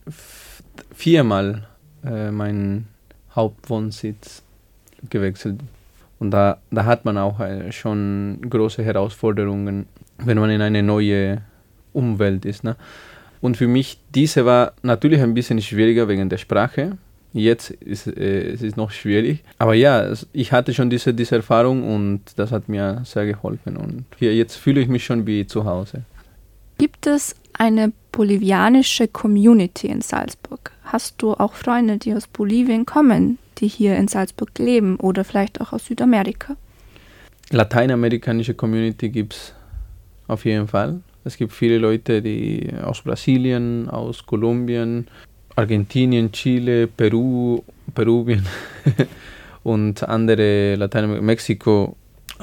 viermal 0.95 1.69
äh, 2.05 2.31
meinen 2.31 2.89
Hauptwohnsitz 3.35 4.43
gewechselt. 5.09 5.61
Und 6.19 6.33
da, 6.33 6.59
da 6.71 6.85
hat 6.85 7.05
man 7.05 7.17
auch 7.17 7.41
äh, 7.41 7.73
schon 7.73 8.39
große 8.49 8.83
Herausforderungen, 8.83 9.87
wenn 10.19 10.39
man 10.39 10.51
in 10.51 10.61
eine 10.61 10.83
neue 10.83 11.43
Umwelt 11.93 12.45
ist. 12.45 12.63
Ne? 12.63 12.77
Und 13.41 13.57
für 13.57 13.67
mich, 13.67 13.99
diese 14.15 14.45
war 14.45 14.75
natürlich 14.83 15.21
ein 15.23 15.35
bisschen 15.35 15.61
schwieriger 15.63 16.09
wegen 16.09 16.29
der 16.29 16.37
Sprache. 16.37 16.99
Jetzt 17.33 17.71
ist 17.71 18.07
äh, 18.07 18.51
es 18.51 18.61
ist 18.61 18.77
noch 18.77 18.91
schwierig. 18.91 19.43
Aber 19.59 19.75
ja, 19.75 20.13
ich 20.33 20.53
hatte 20.53 20.75
schon 20.75 20.91
diese, 20.91 21.15
diese 21.15 21.37
Erfahrung 21.37 21.95
und 21.95 22.21
das 22.37 22.53
hat 22.53 22.69
mir 22.69 23.03
sehr 23.05 23.25
geholfen. 23.25 23.77
Und 23.77 24.05
hier, 24.19 24.35
jetzt 24.35 24.57
fühle 24.57 24.81
ich 24.81 24.89
mich 24.89 25.05
schon 25.05 25.27
wie 25.27 25.47
zu 25.47 25.65
Hause. 25.65 26.03
Gibt 26.77 27.07
es 27.07 27.35
eine 27.55 27.93
bolivianische 28.13 29.09
Community 29.09 29.87
in 29.87 30.01
Salzburg? 30.01 30.73
Hast 30.93 31.23
du 31.23 31.35
auch 31.35 31.53
Freunde, 31.55 31.99
die 31.99 32.13
aus 32.15 32.27
Bolivien 32.27 32.85
kommen, 32.85 33.39
die 33.59 33.69
hier 33.69 33.97
in 33.97 34.09
Salzburg 34.09 34.59
leben 34.59 34.97
oder 34.97 35.23
vielleicht 35.23 35.61
auch 35.61 35.73
aus 35.73 35.87
Südamerika? 35.87 36.57
Lateinamerikanische 37.51 38.55
Community 38.55 39.09
gibt 39.09 39.35
es 39.35 39.55
auf 40.27 40.45
jeden 40.45 40.67
Fall. 40.67 41.01
Es 41.25 41.37
gibt 41.37 41.53
viele 41.53 41.79
Leute, 41.79 42.21
die 42.21 42.73
aus 42.83 43.03
Brasilien, 43.03 43.89
aus 43.89 44.27
Kolumbien, 44.27 45.07
Argentinien, 45.55 46.33
Chile, 46.33 46.89
Peru, 46.89 47.63
Peruvien 47.95 48.45
und 49.63 50.03
andere 50.03 50.75
Lateinamerika, 50.75 51.25
Mexiko 51.25 51.97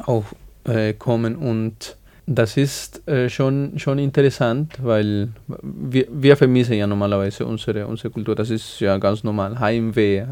auch 0.06 0.24
äh, 0.64 0.94
kommen 0.94 1.36
und 1.36 1.97
das 2.28 2.58
ist 2.58 3.08
äh, 3.08 3.30
schon, 3.30 3.80
schon 3.80 4.00
interessant, 4.00 4.78
weil 4.84 5.30
wir, 5.48 6.08
wir 6.12 6.36
vermissen 6.36 6.74
ja 6.74 6.86
normalerweise 6.86 7.46
unsere, 7.46 7.88
unsere 7.88 8.10
Kultur. 8.10 8.36
Das 8.36 8.50
ist 8.50 8.82
ja 8.82 8.98
ganz 8.98 9.24
normal. 9.24 9.58
Heimweh 9.60 10.26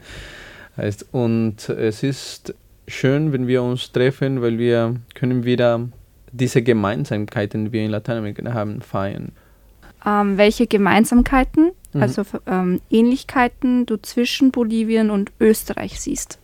heißt. 0.78 1.08
Und 1.12 1.68
es 1.68 2.02
ist 2.02 2.54
schön, 2.88 3.34
wenn 3.34 3.46
wir 3.46 3.62
uns 3.62 3.92
treffen, 3.92 4.40
weil 4.40 4.58
wir 4.58 4.96
können 5.14 5.44
wieder 5.44 5.86
diese 6.32 6.62
Gemeinsamkeiten, 6.62 7.66
die 7.66 7.72
wir 7.72 7.84
in 7.84 7.90
Lateinamerika 7.90 8.54
haben, 8.54 8.80
feiern. 8.80 9.32
Ähm, 10.06 10.38
welche 10.38 10.66
Gemeinsamkeiten, 10.66 11.72
mhm. 11.92 12.02
also 12.02 12.22
ähm, 12.46 12.80
Ähnlichkeiten 12.90 13.84
du 13.84 13.98
zwischen 13.98 14.52
Bolivien 14.52 15.10
und 15.10 15.32
Österreich 15.38 16.00
siehst? 16.00 16.38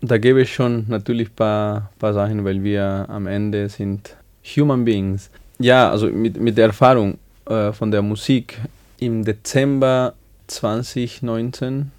Da 0.00 0.16
gebe 0.16 0.40
ich 0.40 0.54
schon 0.54 0.86
natürlich 0.88 1.28
ein 1.28 1.36
paar, 1.36 1.90
paar 1.98 2.14
Sachen, 2.14 2.42
weil 2.46 2.62
wir 2.62 3.04
am 3.10 3.26
Ende 3.26 3.68
sind 3.68 4.16
Human 4.56 4.84
Beings. 4.84 5.30
Ja, 5.58 5.90
also 5.90 6.06
mit, 6.08 6.40
mit 6.40 6.56
der 6.56 6.66
Erfahrung 6.66 7.18
äh, 7.46 7.72
von 7.72 7.90
der 7.90 8.02
Musik. 8.02 8.58
Im 8.98 9.24
Dezember 9.24 10.14
2019 10.46 11.92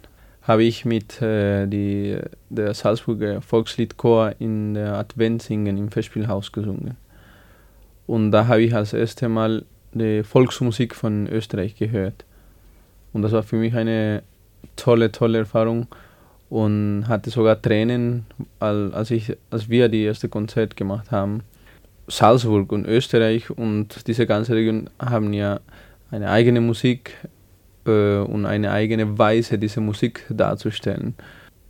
habe 0.44 0.64
ich 0.64 0.86
mit 0.86 1.22
äh, 1.22 1.68
die, 1.68 2.18
der 2.50 2.74
Salzburger 2.74 3.42
Volksliedchor 3.42 4.34
in 4.40 4.74
der 4.74 4.96
Adventsingen 4.96 5.78
im 5.78 5.92
Festspielhaus 5.92 6.52
gesungen. 6.52 6.98
Und 8.08 8.32
da 8.32 8.48
habe 8.48 8.62
ich 8.62 8.74
als 8.74 8.94
erstes 8.94 9.30
Mal 9.30 9.64
die 9.94 10.24
Volksmusik 10.24 10.96
von 10.96 11.28
Österreich 11.28 11.76
gehört. 11.76 12.26
Und 13.14 13.22
das 13.22 13.32
war 13.32 13.44
für 13.44 13.58
mich 13.58 13.76
eine 13.76 14.24
tolle, 14.76 15.12
tolle 15.12 15.40
Erfahrung 15.40 15.88
und 16.50 17.06
hatte 17.08 17.30
sogar 17.30 17.62
Tränen, 17.62 18.26
als, 18.60 19.12
ich, 19.12 19.38
als 19.50 19.70
wir 19.70 19.90
die 19.90 20.04
erste 20.04 20.28
Konzert 20.28 20.76
gemacht 20.76 21.12
haben. 21.12 21.44
Salzburg 22.12 22.72
und 22.72 22.86
Österreich 22.86 23.50
und 23.50 24.08
diese 24.08 24.28
ganze 24.28 24.54
Region 24.54 24.90
haben 25.00 25.34
ja 25.34 25.60
eine 26.12 26.30
eigene 26.30 26.62
Musik 26.62 27.18
äh, 27.86 28.18
und 28.18 28.46
eine 28.46 28.72
eigene 28.72 29.18
Weise, 29.18 29.58
diese 29.58 29.82
Musik 29.82 30.26
darzustellen. 30.30 31.16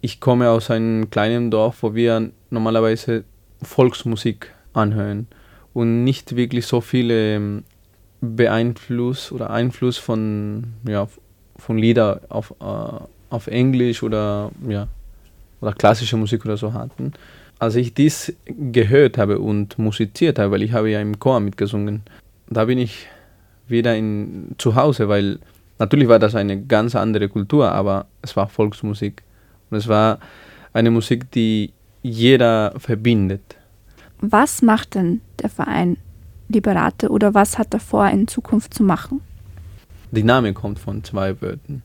Ich 0.01 0.19
komme 0.19 0.49
aus 0.49 0.71
einem 0.71 1.09
kleinen 1.11 1.51
Dorf, 1.51 1.83
wo 1.83 1.93
wir 1.93 2.31
normalerweise 2.49 3.23
Volksmusik 3.61 4.51
anhören 4.73 5.27
und 5.73 6.03
nicht 6.03 6.35
wirklich 6.35 6.65
so 6.65 6.81
viele 6.81 7.35
ähm, 7.35 7.63
Beeinfluss 8.19 9.31
oder 9.31 9.51
Einfluss 9.51 9.97
von, 9.97 10.73
ja, 10.87 11.07
von 11.57 11.77
Lieder 11.77 12.21
auf, 12.29 12.51
äh, 12.59 13.03
auf 13.29 13.45
Englisch 13.45 14.01
oder, 14.01 14.51
ja, 14.67 14.87
oder 15.61 15.73
klassische 15.73 16.17
Musik 16.17 16.45
oder 16.45 16.57
so 16.57 16.73
hatten 16.73 17.13
als 17.61 17.75
ich 17.75 17.93
dies 17.93 18.33
gehört 18.47 19.19
habe 19.19 19.37
und 19.37 19.77
musiziert 19.77 20.39
habe, 20.39 20.49
weil 20.49 20.63
ich 20.63 20.73
habe 20.73 20.89
ja 20.89 20.99
im 20.99 21.19
Chor 21.19 21.39
mitgesungen, 21.39 22.01
da 22.49 22.65
bin 22.65 22.79
ich 22.79 23.07
wieder 23.67 23.95
in, 23.95 24.55
zu 24.57 24.75
Hause, 24.75 25.07
weil 25.09 25.37
natürlich 25.77 26.07
war 26.07 26.17
das 26.17 26.33
eine 26.33 26.59
ganz 26.59 26.95
andere 26.95 27.29
Kultur, 27.29 27.71
aber 27.71 28.07
es 28.23 28.35
war 28.35 28.47
Volksmusik. 28.47 29.21
Und 29.69 29.77
es 29.77 29.87
war 29.87 30.17
eine 30.73 30.89
Musik, 30.89 31.29
die 31.33 31.71
jeder 32.01 32.73
verbindet. 32.79 33.57
Was 34.21 34.63
macht 34.63 34.95
denn 34.95 35.21
der 35.39 35.49
Verein 35.49 35.97
Liberate 36.49 37.09
oder 37.09 37.35
was 37.35 37.59
hat 37.59 37.75
er 37.75 37.79
vor, 37.79 38.09
in 38.09 38.27
Zukunft 38.27 38.73
zu 38.73 38.81
machen? 38.81 39.21
Die 40.09 40.23
Name 40.23 40.53
kommt 40.53 40.79
von 40.79 41.03
zwei 41.03 41.39
Wörtern. 41.39 41.83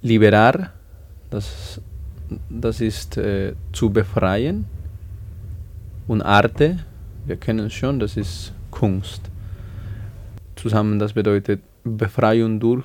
Liberar, 0.00 0.72
das, 1.28 1.82
das 2.48 2.80
ist 2.80 3.18
äh, 3.18 3.52
zu 3.74 3.90
befreien 3.90 4.64
und 6.08 6.22
Arte, 6.22 6.78
wir 7.26 7.36
kennen 7.36 7.66
es 7.66 7.74
schon, 7.74 8.00
das 8.00 8.16
ist 8.16 8.52
Kunst. 8.70 9.30
Zusammen, 10.56 10.98
das 10.98 11.12
bedeutet 11.12 11.60
Befreiung 11.84 12.58
durch 12.58 12.84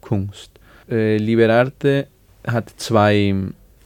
Kunst. 0.00 0.50
Äh, 0.90 1.16
Liberarte 1.16 2.08
hat 2.46 2.74
zwei 2.76 3.34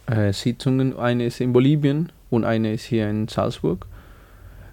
äh, 0.07 0.33
Sitzungen, 0.33 0.97
eine 0.97 1.27
ist 1.27 1.39
in 1.39 1.53
Bolivien 1.53 2.11
und 2.29 2.43
eine 2.43 2.73
ist 2.73 2.85
hier 2.85 3.09
in 3.09 3.27
Salzburg. 3.27 3.85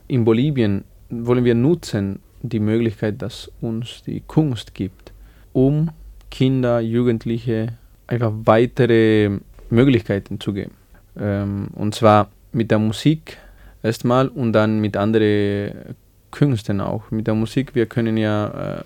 In 0.09 0.25
Bolivien 0.25 0.85
wollen 1.11 1.45
wir 1.45 1.55
nutzen 1.55 2.21
die 2.43 2.61
Möglichkeit, 2.61 3.23
dass 3.23 3.51
uns 3.61 4.03
die 4.05 4.23
Kunst 4.27 4.75
gibt, 4.75 5.13
um 5.53 5.91
Kinder, 6.31 6.81
Jugendliche 6.81 7.75
einfach 8.07 8.33
weitere 8.45 9.39
Möglichkeiten 9.71 10.41
zu 10.41 10.53
geben. 10.53 10.73
Ähm, 11.19 11.69
und 11.75 11.95
zwar 11.95 12.31
mit 12.53 12.71
der 12.71 12.79
Musik 12.79 13.39
erstmal 13.87 14.29
und 14.29 14.53
dann 14.53 14.81
mit 14.81 14.97
anderen 14.97 15.97
Künsten 16.31 16.81
auch. 16.81 17.11
Mit 17.11 17.27
der 17.27 17.35
Musik, 17.35 17.75
wir 17.75 17.87
können 17.87 18.17
ja 18.17 18.79
äh, 18.79 18.83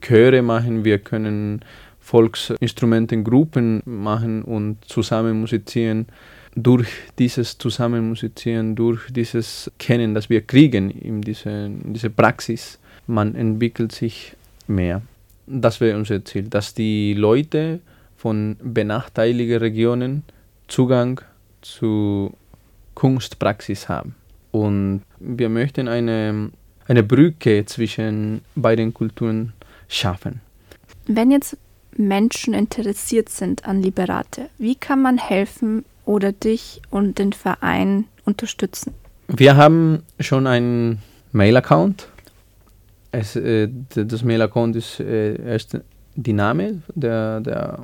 Chöre 0.00 0.42
machen, 0.42 0.84
wir 0.84 0.98
können 0.98 1.60
Volksinstrumentengruppen 2.00 3.82
machen 3.84 4.42
und 4.42 4.84
zusammen 4.84 5.40
musizieren. 5.40 6.06
Durch 6.56 6.88
dieses 7.18 7.58
Zusammenmusizieren, 7.58 8.74
durch 8.74 9.12
dieses 9.12 9.70
Kennen, 9.78 10.14
das 10.14 10.28
wir 10.28 10.40
kriegen 10.40 10.90
in 10.90 11.20
dieser 11.20 11.66
in 11.66 11.92
diese 11.92 12.10
Praxis, 12.10 12.80
man 13.06 13.34
entwickelt 13.34 13.92
sich 13.92 14.34
mehr. 14.66 15.02
Das 15.46 15.80
wäre 15.80 15.96
unser 15.96 16.24
Ziel, 16.24 16.44
dass 16.44 16.74
die 16.74 17.14
Leute 17.14 17.80
von 18.16 18.56
benachteiligten 18.60 19.58
Regionen 19.58 20.22
Zugang 20.66 21.20
zu 21.62 22.34
Kunstpraxis 22.94 23.88
haben. 23.88 24.14
Und 24.50 25.02
wir 25.20 25.48
möchten 25.48 25.88
eine 25.88 26.50
eine 26.88 27.02
Brücke 27.02 27.64
zwischen 27.66 28.40
beiden 28.56 28.92
Kulturen 28.94 29.52
schaffen. 29.88 30.40
Wenn 31.06 31.30
jetzt 31.30 31.56
Menschen 31.96 32.54
interessiert 32.54 33.28
sind 33.28 33.66
an 33.66 33.82
Liberate, 33.82 34.48
wie 34.58 34.74
kann 34.74 35.02
man 35.02 35.18
helfen 35.18 35.84
oder 36.04 36.32
dich 36.32 36.80
und 36.90 37.18
den 37.18 37.32
Verein 37.32 38.06
unterstützen? 38.24 38.94
Wir 39.28 39.56
haben 39.56 40.02
schon 40.18 40.46
einen 40.46 41.02
Mail-Account. 41.32 42.08
Äh, 43.12 43.68
das 43.94 44.22
Mail-Account 44.24 44.76
ist 44.76 45.00
äh, 45.00 45.34
erst 45.42 45.78
die 46.14 46.32
Name 46.32 46.82
der, 46.94 47.40
der 47.40 47.80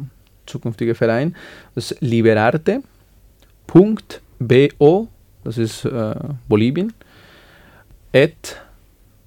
zukünftige 0.47 0.95
Verein. 0.95 1.37
Das 1.75 1.91
ist 1.93 2.01
liberarte.bo, 2.01 2.83
das 5.45 5.59
ist 5.59 5.85
äh, 5.85 6.15
Bolivien, 6.49 6.93
at 8.13 8.61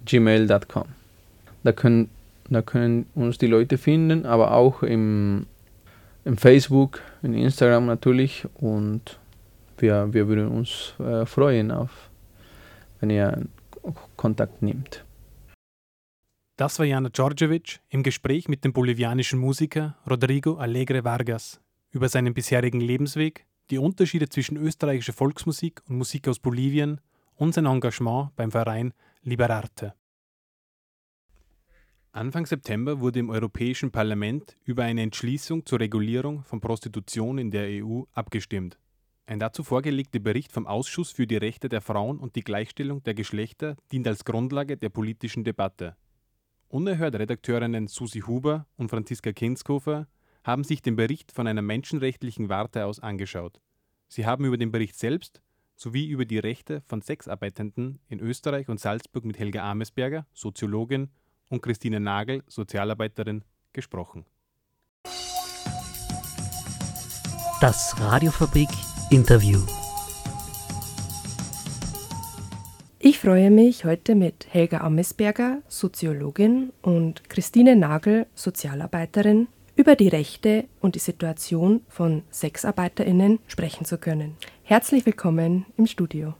gmail.com. 0.05 0.85
Da 1.63 1.71
können, 1.71 2.09
da 2.49 2.61
können 2.61 3.05
uns 3.15 3.37
die 3.37 3.47
Leute 3.47 3.77
finden, 3.77 4.25
aber 4.25 4.53
auch 4.53 4.83
im, 4.83 5.45
im 6.25 6.37
Facebook, 6.37 7.01
in 7.21 7.33
Instagram 7.33 7.85
natürlich 7.85 8.45
und 8.55 9.19
wir, 9.77 10.13
wir 10.13 10.27
würden 10.27 10.47
uns 10.47 10.93
äh, 10.99 11.25
freuen, 11.25 11.71
auf, 11.71 12.09
wenn 12.99 13.09
ihr 13.09 13.45
Kontakt 14.15 14.61
nimmt. 14.61 15.03
Das 16.57 16.79
war 16.79 16.85
Jana 16.85 17.09
Djordjevic 17.09 17.79
im 17.89 18.01
Gespräch 18.01 18.49
mit 18.49 18.65
dem 18.65 18.73
bolivianischen 18.73 19.39
Musiker 19.39 19.95
Rodrigo 20.09 20.55
Alegre 20.55 21.03
Vargas 21.03 21.61
über 21.91 22.09
seinen 22.09 22.33
bisherigen 22.33 22.81
Lebensweg, 22.81 23.45
die 23.69 23.77
Unterschiede 23.77 24.29
zwischen 24.29 24.57
österreichischer 24.57 25.13
Volksmusik 25.13 25.81
und 25.87 25.97
Musik 25.97 26.27
aus 26.27 26.39
Bolivien 26.39 27.01
und 27.35 27.53
sein 27.53 27.65
Engagement 27.65 28.35
beim 28.35 28.51
Verein 28.51 28.93
Liberarte. 29.23 29.93
Anfang 32.11 32.45
September 32.45 32.99
wurde 32.99 33.19
im 33.19 33.29
Europäischen 33.29 33.91
Parlament 33.91 34.57
über 34.63 34.83
eine 34.83 35.03
Entschließung 35.03 35.65
zur 35.65 35.79
Regulierung 35.79 36.43
von 36.43 36.59
Prostitution 36.59 37.37
in 37.37 37.51
der 37.51 37.83
EU 37.83 38.03
abgestimmt. 38.13 38.79
Ein 39.27 39.39
dazu 39.39 39.63
vorgelegter 39.63 40.19
Bericht 40.19 40.51
vom 40.51 40.65
Ausschuss 40.65 41.11
für 41.11 41.27
die 41.27 41.35
Rechte 41.35 41.69
der 41.69 41.81
Frauen 41.81 42.17
und 42.17 42.35
die 42.35 42.43
Gleichstellung 42.43 43.03
der 43.03 43.13
Geschlechter 43.13 43.75
dient 43.91 44.07
als 44.07 44.23
Grundlage 44.23 44.77
der 44.77 44.89
politischen 44.89 45.43
Debatte. 45.43 45.95
Unerhört 46.69 47.15
Redakteurinnen 47.15 47.87
Susi 47.87 48.21
Huber 48.21 48.65
und 48.77 48.89
Franziska 48.89 49.33
Kinskofer 49.33 50.07
haben 50.47 50.63
sich 50.63 50.81
den 50.81 50.95
Bericht 50.95 51.33
von 51.33 51.45
einer 51.45 51.61
menschenrechtlichen 51.61 52.47
Warte 52.47 52.85
aus 52.85 53.01
angeschaut. 53.01 53.59
Sie 54.07 54.25
haben 54.25 54.45
über 54.45 54.57
den 54.57 54.71
Bericht 54.71 54.97
selbst 54.97 55.41
sowie 55.75 56.07
über 56.07 56.25
die 56.25 56.39
Rechte 56.39 56.81
von 56.87 57.01
Sexarbeitenden 57.01 57.99
in 58.07 58.19
Österreich 58.19 58.69
und 58.69 58.79
Salzburg 58.79 59.25
mit 59.25 59.37
Helga 59.37 59.69
Amesberger, 59.69 60.25
Soziologin, 60.33 61.09
und 61.49 61.61
Christine 61.61 61.99
Nagel, 61.99 62.43
Sozialarbeiterin, 62.47 63.43
gesprochen. 63.73 64.25
Das 67.61 67.95
Radiofabrik 67.99 68.69
Interview. 69.09 69.59
Ich 72.99 73.19
freue 73.19 73.51
mich 73.51 73.85
heute 73.85 74.15
mit 74.15 74.47
Helga 74.49 74.79
Ammesberger, 74.79 75.61
Soziologin, 75.67 76.73
und 76.81 77.29
Christine 77.29 77.75
Nagel, 77.75 78.27
Sozialarbeiterin, 78.33 79.47
über 79.77 79.95
die 79.95 80.07
Rechte 80.07 80.65
und 80.81 80.95
die 80.95 80.99
Situation 80.99 81.81
von 81.87 82.23
Sexarbeiterinnen 82.31 83.37
sprechen 83.47 83.85
zu 83.85 83.99
können. 83.99 84.35
Herzlich 84.63 85.05
willkommen 85.05 85.67
im 85.77 85.85
Studio. 85.85 86.33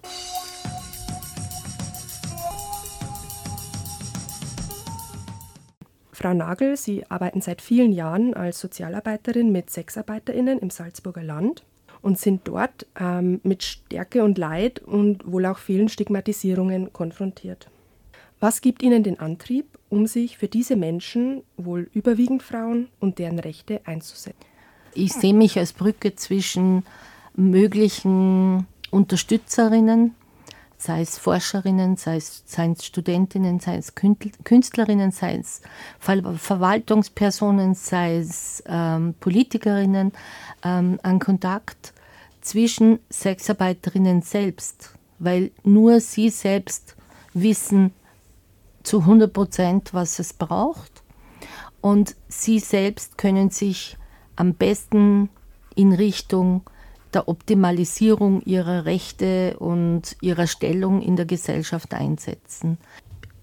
Frau 6.12 6.34
Nagel, 6.34 6.78
Sie 6.78 7.06
arbeiten 7.10 7.42
seit 7.42 7.62
vielen 7.62 7.92
Jahren 7.92 8.34
als 8.34 8.60
Sozialarbeiterin 8.60 9.52
mit 9.52 9.70
Sexarbeiterinnen 9.70 10.58
im 10.58 10.72
Salzburger 10.72 11.22
Land 11.22 11.64
und 12.02 12.18
sind 12.18 12.48
dort 12.48 12.88
ähm, 13.00 13.40
mit 13.44 13.64
Stärke 13.64 14.24
und 14.24 14.40
Leid 14.40 14.80
und 14.80 15.32
wohl 15.32 15.46
auch 15.46 15.60
vielen 15.60 15.90
Stigmatisierungen 15.90 16.92
konfrontiert. 16.92 17.70
Was 18.40 18.62
gibt 18.62 18.84
Ihnen 18.84 19.02
den 19.04 19.20
Antrieb, 19.20 19.66
um 19.90 20.06
sich 20.06 20.38
für 20.38 20.48
diese 20.48 20.76
Menschen, 20.76 21.42
wohl 21.58 21.90
überwiegend 21.94 22.44
Frauen 22.44 22.90
und 23.00 23.18
deren 23.18 23.40
Rechte 23.40 23.82
einzusetzen? 23.86 24.38
Ich 24.94 25.14
sehe 25.14 25.34
mich 25.34 25.58
als 25.58 25.74
Brücke 25.74 26.16
zwischen 26.16 26.84
möglichen 27.36 28.68
Unterstützerinnen, 28.92 30.14
sei 30.78 31.02
es 31.02 31.18
Forscherinnen, 31.18 31.98
sei 31.98 32.18
es, 32.18 32.44
sei 32.46 32.70
es 32.70 32.86
Studentinnen, 32.86 33.60
sei 33.60 33.78
es 33.78 33.94
Künstlerinnen, 33.96 35.12
sei 35.12 35.38
es 35.38 35.62
Verwaltungspersonen, 36.00 37.74
sei 37.74 38.18
es 38.18 38.64
ähm, 38.68 39.16
Politikerinnen, 39.20 40.12
ähm, 40.64 41.00
an 41.02 41.20
Kontakt 41.20 41.94
zwischen 42.42 43.00
Sexarbeiterinnen 43.12 44.22
selbst, 44.22 44.94
weil 45.18 45.52
nur 45.64 46.00
sie 46.00 46.30
selbst 46.30 46.96
wissen 47.34 47.92
zu 48.88 49.02
100 49.02 49.34
Prozent, 49.34 49.94
was 49.94 50.18
es 50.18 50.32
braucht 50.32 51.04
und 51.82 52.16
sie 52.30 52.60
selbst 52.60 53.18
können 53.18 53.50
sich 53.50 53.98
am 54.38 54.54
besten 54.54 55.30
in 55.76 55.92
Richtung 55.92 56.62
der 57.14 57.28
Optimalisierung 57.28 58.42
ihrer 58.44 58.86
Rechte 58.86 59.58
und 59.60 60.16
ihrer 60.22 60.48
Stellung 60.48 61.02
in 61.02 61.18
der 61.18 61.26
Gesellschaft 61.26 61.94
einsetzen. 61.94 62.78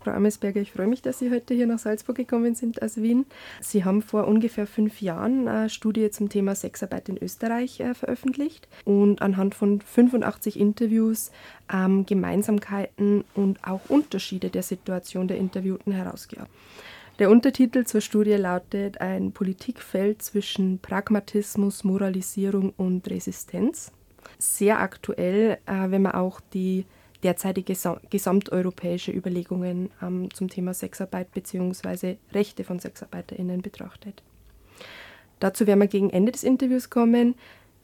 Frau 0.05 0.11
Amesberger, 0.11 0.61
ich 0.61 0.71
freue 0.71 0.87
mich, 0.87 1.01
dass 1.01 1.19
Sie 1.19 1.31
heute 1.31 1.55
hier 1.55 1.67
nach 1.67 1.79
Salzburg 1.79 2.17
gekommen 2.17 2.55
sind 2.55 2.83
aus 2.83 2.99
Wien. 2.99 3.25
Sie 3.63 3.87
haben 3.87 4.03
vor 4.03 4.29
ungefähr 4.29 4.67
fünf 4.67 5.01
Jahren 5.01 5.49
eine 5.49 5.71
Studie 5.71 6.11
zum 6.11 6.29
Thema 6.29 6.55
Sexarbeit 6.55 7.09
in 7.09 7.17
Österreich 7.17 7.81
äh, 7.81 7.95
veröffentlicht 7.95 8.69
und 8.85 9.23
anhand 9.23 9.55
von 9.55 9.81
85 9.81 10.61
Interviews 10.61 11.33
ähm, 11.73 12.05
Gemeinsamkeiten 12.05 13.25
und 13.35 13.65
auch 13.67 13.81
Unterschiede 13.89 14.51
der 14.51 14.63
Situation 14.63 15.27
der 15.27 15.39
Interviewten 15.39 15.93
herausgearbeitet. 15.93 16.55
Der 17.19 17.31
Untertitel 17.31 17.85
zur 17.85 18.03
Studie 18.03 18.35
lautet 18.35 19.01
Ein 19.01 19.33
Politikfeld 19.33 20.21
zwischen 20.21 20.81
Pragmatismus, 20.81 21.83
Moralisierung 21.83 22.75
und 22.77 23.09
Resistenz. 23.09 23.91
Sehr 24.39 24.81
aktuell, 24.81 25.59
äh, 25.65 25.91
wenn 25.91 26.03
man 26.03 26.13
auch 26.13 26.43
die 26.53 26.85
derzeitige 27.25 27.75
gesamteuropäische 28.11 29.11
Überlegungen 29.11 29.91
ähm, 30.03 30.33
zum 30.33 30.49
Thema 30.49 30.75
Sexarbeit 30.75 31.33
bzw. 31.33 32.17
Rechte 32.33 32.65
von 32.65 32.79
SexarbeiterInnen 32.79 33.63
betrachtet. 33.63 34.23
Dazu 35.41 35.67
werden 35.67 35.81
wir 35.81 35.89
gegen 35.89 36.11
Ende 36.11 36.33
des 36.33 36.45
Interviews 36.45 36.91
kommen. 36.91 37.35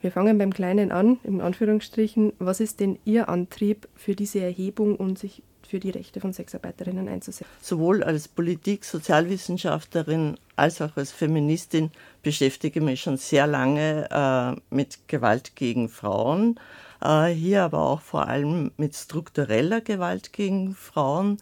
Wir 0.01 0.13
fangen 0.13 0.39
beim 0.39 0.53
Kleinen 0.53 0.93
an, 0.93 1.19
in 1.25 1.41
Anführungsstrichen. 1.41 2.33
Was 2.39 2.61
ist 2.61 2.81
denn 2.81 2.99
Ihr 3.05 3.29
Antrieb 3.29 3.89
für 3.97 4.15
diese 4.15 4.41
Erhebung 4.41 4.97
und 4.97 5.19
sich 5.19 5.43
für 5.71 5.79
die 5.79 5.91
Rechte 5.91 6.21
von 6.21 6.33
Sexarbeiterinnen 6.33 7.09
einzusetzen. 7.09 7.47
Sowohl 7.63 8.03
als 8.03 8.27
Politik, 8.27 8.85
Sozialwissenschaftlerin 8.85 10.37
als 10.57 10.83
auch 10.83 10.97
als 10.97 11.13
Feministin 11.13 11.93
beschäftige 12.23 12.81
ich 12.81 12.85
mich 12.85 13.01
schon 13.01 13.17
sehr 13.17 13.47
lange 13.47 14.09
äh, 14.11 14.75
mit 14.75 15.07
Gewalt 15.07 15.55
gegen 15.55 15.89
Frauen. 15.89 16.59
Äh, 17.03 17.29
hier 17.29 17.63
aber 17.65 17.81
auch 17.81 18.01
vor 18.01 18.29
allem 18.29 18.73
mit 18.77 18.95
struktureller 18.95 19.81
Gewalt 19.81 20.33
gegen 20.33 20.75
Frauen. 20.75 21.39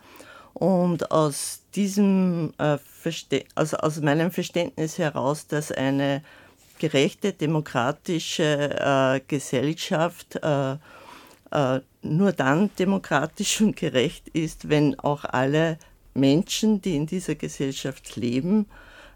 Und 0.55 1.11
aus 1.11 1.62
diesem 1.75 2.53
äh, 2.59 2.79
also 3.55 3.77
aus 3.79 4.01
meinem 4.01 4.31
Verständnis 4.31 4.99
heraus, 4.99 5.47
dass 5.47 5.73
eine 5.73 6.23
gerechte, 6.79 7.33
demokratische 7.33 8.77
äh, 8.79 9.21
Gesellschaft 9.27 10.38
nur 12.03 12.33
dann 12.33 12.71
demokratisch 12.79 13.62
und 13.62 13.75
gerecht 13.75 14.29
ist, 14.29 14.68
wenn 14.68 14.99
auch 15.01 15.25
alle 15.25 15.79
Menschen, 16.12 16.83
die 16.83 16.94
in 16.94 17.07
dieser 17.07 17.37
Gesellschaft 17.37 18.16
leben, 18.16 18.66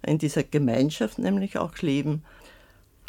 in 0.03 0.17
dieser 0.17 0.43
Gemeinschaft 0.43 1.19
nämlich 1.19 1.59
auch 1.59 1.77
leben, 1.79 2.25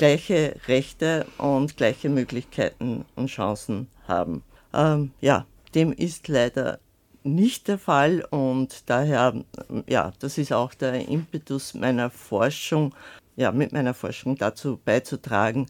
gleiche 0.04 0.56
Rechte 0.68 1.26
und 1.38 1.78
gleiche 1.78 2.10
Möglichkeiten 2.10 3.06
und 3.16 3.28
Chancen 3.28 3.88
haben. 4.06 4.44
Ähm, 4.74 5.12
ja, 5.22 5.46
dem 5.76 5.94
ist 5.94 6.28
leider 6.28 6.80
nicht 7.24 7.70
der 7.70 7.78
Fall 7.78 8.26
und 8.30 8.90
daher, 8.90 9.34
ja, 9.88 10.12
das 10.20 10.38
ist 10.38 10.52
auch 10.52 10.74
der 10.74 11.08
Impetus 11.08 11.74
meiner 11.74 12.10
Forschung, 12.10 12.94
ja, 13.38 13.54
mit 13.54 13.72
meiner 13.72 13.94
Forschung 13.94 14.36
dazu 14.36 14.78
beizutragen, 14.84 15.68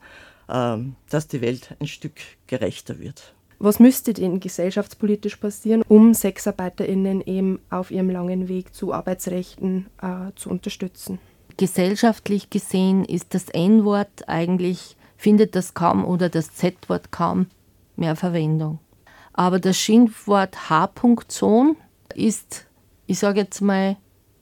ähm, 0.50 0.96
dass 1.12 1.28
die 1.28 1.42
Welt 1.42 1.76
ein 1.80 1.86
Stück 1.86 2.20
gerechter 2.48 2.98
wird. 2.98 3.36
Was 3.60 3.80
müsste 3.80 4.14
denn 4.14 4.40
gesellschaftspolitisch 4.40 5.36
passieren, 5.36 5.84
um 5.88 6.16
SexarbeiterInnen 6.16 7.22
eben 7.22 7.60
auf 7.70 7.92
ihrem 7.92 8.10
langen 8.10 8.48
Weg 8.50 8.74
zu 8.74 8.94
Arbeitsrechten 8.94 9.92
äh, 10.02 10.32
zu 10.36 10.50
unterstützen? 10.50 11.20
Gesellschaftlich 11.58 12.50
gesehen 12.50 13.06
ist 13.06 13.34
das 13.34 13.50
N-Wort 13.50 14.28
eigentlich, 14.28 14.96
findet 15.18 15.56
das 15.56 15.74
kaum 15.74 16.06
oder 16.06 16.30
das 16.30 16.54
Z-Wort 16.56 17.12
kaum 17.12 17.48
mehr 17.96 18.16
Verwendung. 18.16 18.80
Aber 19.34 19.60
das 19.60 19.78
Schimpfwort 19.78 20.70
H-Sohn 20.70 21.76
ist 22.16 22.68
ich 23.06 23.20
sage 23.20 23.42
jetzt 23.42 23.62
mal, 23.62 23.98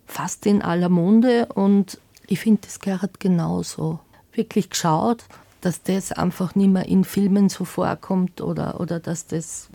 fast 0.06 0.46
in 0.46 0.62
aller 0.62 0.90
Munde 0.90 1.48
und 1.48 2.00
ich 2.28 2.40
finde, 2.40 2.62
das 2.64 2.80
gehört 2.80 3.20
genauso. 3.20 4.00
Wirklich 4.34 4.70
geschaut, 4.70 5.24
dass 5.62 5.84
das 5.84 6.12
einfach 6.12 6.56
nicht 6.56 6.72
mehr 6.72 6.86
in 6.86 7.04
Filmen 7.04 7.50
so 7.50 7.66
vorkommt 7.66 8.42
oder, 8.42 8.80
oder 8.80 9.00
dass 9.00 9.28
das 9.28 9.70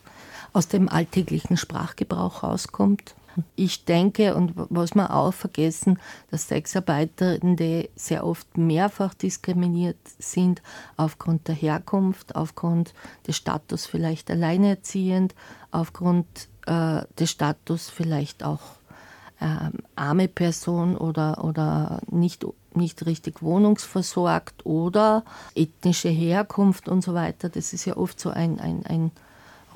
aus 0.53 0.69
dem 0.69 0.89
alltäglichen 0.89 1.57
Sprachgebrauch 1.57 2.43
rauskommt. 2.43 3.15
Ich 3.55 3.85
denke, 3.85 4.35
und 4.35 4.53
was 4.55 4.95
wir 4.95 5.15
auch 5.15 5.35
vergessen, 5.35 5.99
dass 6.31 6.49
Sexarbeitende 6.49 7.89
sehr 7.95 8.27
oft 8.27 8.57
mehrfach 8.57 9.15
diskriminiert 9.15 9.99
sind 10.19 10.63
aufgrund 10.97 11.49
der 11.49 11.55
Herkunft, 11.55 12.35
aufgrund 12.37 12.95
des 13.27 13.37
Status 13.37 13.87
vielleicht 13.87 14.31
alleinerziehend, 14.31 15.35
aufgrund 15.71 16.27
äh, 16.67 17.03
des 17.19 17.31
Status 17.31 17.91
vielleicht 17.91 18.43
auch 18.43 18.61
äh, 19.41 19.71
arme 19.97 20.29
Person 20.29 20.97
oder, 20.97 21.45
oder 21.45 22.01
nicht, 22.11 22.47
nicht 22.75 23.05
richtig 23.07 23.43
wohnungsversorgt 23.43 24.65
oder 24.65 25.25
ethnische 25.55 26.09
Herkunft 26.09 26.89
und 26.89 27.03
so 27.03 27.15
weiter. 27.15 27.49
Das 27.49 27.73
ist 27.73 27.85
ja 27.85 27.97
oft 27.97 28.19
so 28.19 28.31
ein, 28.31 28.61
ein, 28.61 28.85
ein 28.87 29.11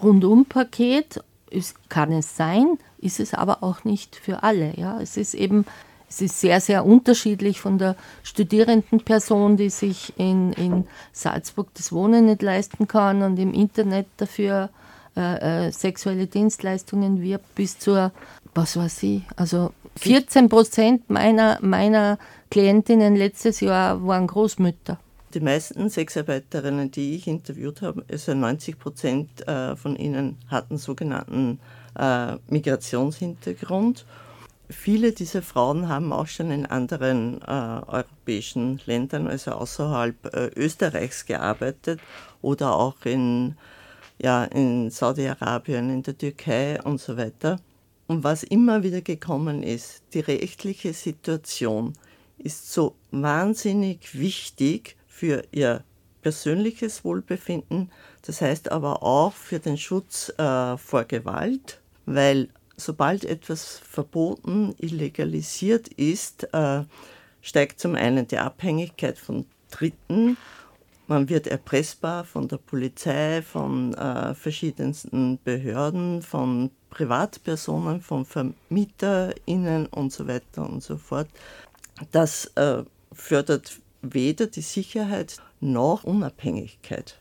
Rundumpaket. 0.02 1.22
Es 1.50 1.74
kann 1.88 2.12
es 2.12 2.36
sein, 2.36 2.78
ist 2.98 3.20
es 3.20 3.34
aber 3.34 3.62
auch 3.62 3.84
nicht 3.84 4.16
für 4.16 4.42
alle. 4.42 4.74
Ja? 4.76 5.00
Es 5.00 5.16
ist 5.16 5.34
eben 5.34 5.64
es 6.10 6.20
ist 6.20 6.40
sehr, 6.40 6.60
sehr 6.60 6.84
unterschiedlich 6.84 7.60
von 7.60 7.78
der 7.78 7.94
Studierendenperson, 8.24 9.56
die 9.56 9.70
sich 9.70 10.12
in, 10.16 10.52
in 10.54 10.84
Salzburg 11.12 11.68
das 11.74 11.92
Wohnen 11.92 12.26
nicht 12.26 12.42
leisten 12.42 12.88
kann 12.88 13.22
und 13.22 13.38
im 13.38 13.54
Internet 13.54 14.08
dafür 14.16 14.70
äh, 15.16 15.66
äh, 15.66 15.72
sexuelle 15.72 16.26
Dienstleistungen 16.26 17.22
wirbt, 17.22 17.54
bis 17.54 17.78
zur, 17.78 18.10
was 18.54 18.76
weiß 18.76 19.04
ich, 19.04 19.22
also 19.36 19.72
14 19.96 20.48
Prozent 20.48 21.08
meiner, 21.10 21.58
meiner 21.62 22.18
Klientinnen 22.50 23.14
letztes 23.14 23.60
Jahr 23.60 24.04
waren 24.04 24.26
Großmütter. 24.26 24.98
Die 25.32 25.40
meisten 25.40 25.88
Sexarbeiterinnen, 25.88 26.90
die 26.90 27.14
ich 27.14 27.28
interviewt 27.28 27.82
habe, 27.82 28.04
also 28.10 28.34
90 28.34 28.80
Prozent 28.80 29.46
äh, 29.46 29.76
von 29.76 29.94
ihnen 29.94 30.38
hatten 30.48 30.76
sogenannten 30.76 31.60
äh, 31.96 32.34
Migrationshintergrund. 32.48 34.06
Viele 34.68 35.12
dieser 35.12 35.42
Frauen 35.42 35.88
haben 35.88 36.12
auch 36.12 36.26
schon 36.26 36.50
in 36.50 36.66
anderen 36.66 37.40
äh, 37.42 37.44
europäischen 37.46 38.80
Ländern, 38.86 39.28
also 39.28 39.52
außerhalb 39.52 40.52
Österreichs, 40.56 41.26
gearbeitet 41.26 42.00
oder 42.42 42.74
auch 42.74 43.04
in, 43.04 43.56
ja, 44.20 44.44
in 44.44 44.90
Saudi-Arabien, 44.90 45.90
in 45.90 46.02
der 46.02 46.18
Türkei 46.18 46.82
und 46.82 47.00
so 47.00 47.16
weiter. 47.16 47.60
Und 48.08 48.24
was 48.24 48.42
immer 48.42 48.82
wieder 48.82 49.00
gekommen 49.00 49.62
ist, 49.62 50.02
die 50.12 50.20
rechtliche 50.20 50.92
Situation 50.92 51.92
ist 52.38 52.72
so 52.72 52.96
wahnsinnig 53.12 54.18
wichtig 54.18 54.96
für 55.20 55.44
ihr 55.52 55.84
persönliches 56.22 57.04
Wohlbefinden, 57.04 57.90
das 58.22 58.40
heißt 58.40 58.72
aber 58.72 59.02
auch 59.02 59.34
für 59.34 59.58
den 59.58 59.76
Schutz 59.76 60.30
äh, 60.38 60.78
vor 60.78 61.04
Gewalt, 61.04 61.78
weil 62.06 62.48
sobald 62.78 63.26
etwas 63.26 63.78
verboten, 63.78 64.74
illegalisiert 64.78 65.88
ist, 65.88 66.48
äh, 66.54 66.84
steigt 67.42 67.80
zum 67.80 67.96
einen 67.96 68.28
die 68.28 68.38
Abhängigkeit 68.38 69.18
von 69.18 69.44
Dritten, 69.70 70.38
man 71.06 71.28
wird 71.28 71.48
erpressbar 71.48 72.24
von 72.24 72.48
der 72.48 72.56
Polizei, 72.56 73.42
von 73.42 73.92
äh, 73.92 74.34
verschiedensten 74.34 75.38
Behörden, 75.44 76.22
von 76.22 76.70
Privatpersonen, 76.88 78.00
von 78.00 78.24
VermieterInnen 78.24 79.84
und 79.86 80.12
so 80.14 80.26
weiter 80.26 80.66
und 80.66 80.82
so 80.82 80.96
fort. 80.96 81.28
Das 82.10 82.46
äh, 82.54 82.84
fördert 83.12 83.80
weder 84.02 84.46
die 84.46 84.62
Sicherheit 84.62 85.36
noch 85.60 86.04
Unabhängigkeit. 86.04 87.16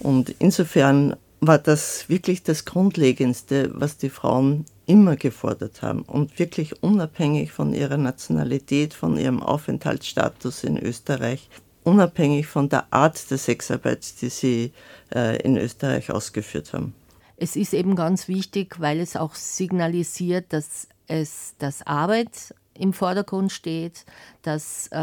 Und 0.00 0.34
insofern 0.38 1.16
war 1.40 1.58
das 1.58 2.08
wirklich 2.08 2.42
das 2.42 2.64
Grundlegendste, 2.64 3.70
was 3.74 3.96
die 3.96 4.10
Frauen 4.10 4.64
immer 4.86 5.16
gefordert 5.16 5.82
haben 5.82 6.02
und 6.02 6.38
wirklich 6.38 6.82
unabhängig 6.82 7.52
von 7.52 7.72
ihrer 7.74 7.96
Nationalität, 7.96 8.94
von 8.94 9.16
ihrem 9.16 9.42
Aufenthaltsstatus 9.42 10.64
in 10.64 10.78
Österreich, 10.78 11.48
unabhängig 11.84 12.46
von 12.46 12.68
der 12.68 12.92
Art 12.92 13.30
der 13.30 13.38
Sexarbeit, 13.38 14.20
die 14.20 14.28
sie 14.28 14.72
äh, 15.14 15.40
in 15.42 15.56
Österreich 15.56 16.10
ausgeführt 16.10 16.72
haben. 16.72 16.94
Es 17.36 17.56
ist 17.56 17.74
eben 17.74 17.96
ganz 17.96 18.28
wichtig, 18.28 18.80
weil 18.80 19.00
es 19.00 19.16
auch 19.16 19.34
signalisiert, 19.34 20.52
dass 20.52 20.88
es 21.06 21.54
das 21.58 21.86
Arbeit 21.86 22.54
im 22.78 22.92
Vordergrund 22.92 23.52
steht, 23.52 24.04
dass 24.42 24.88
äh, 24.92 24.96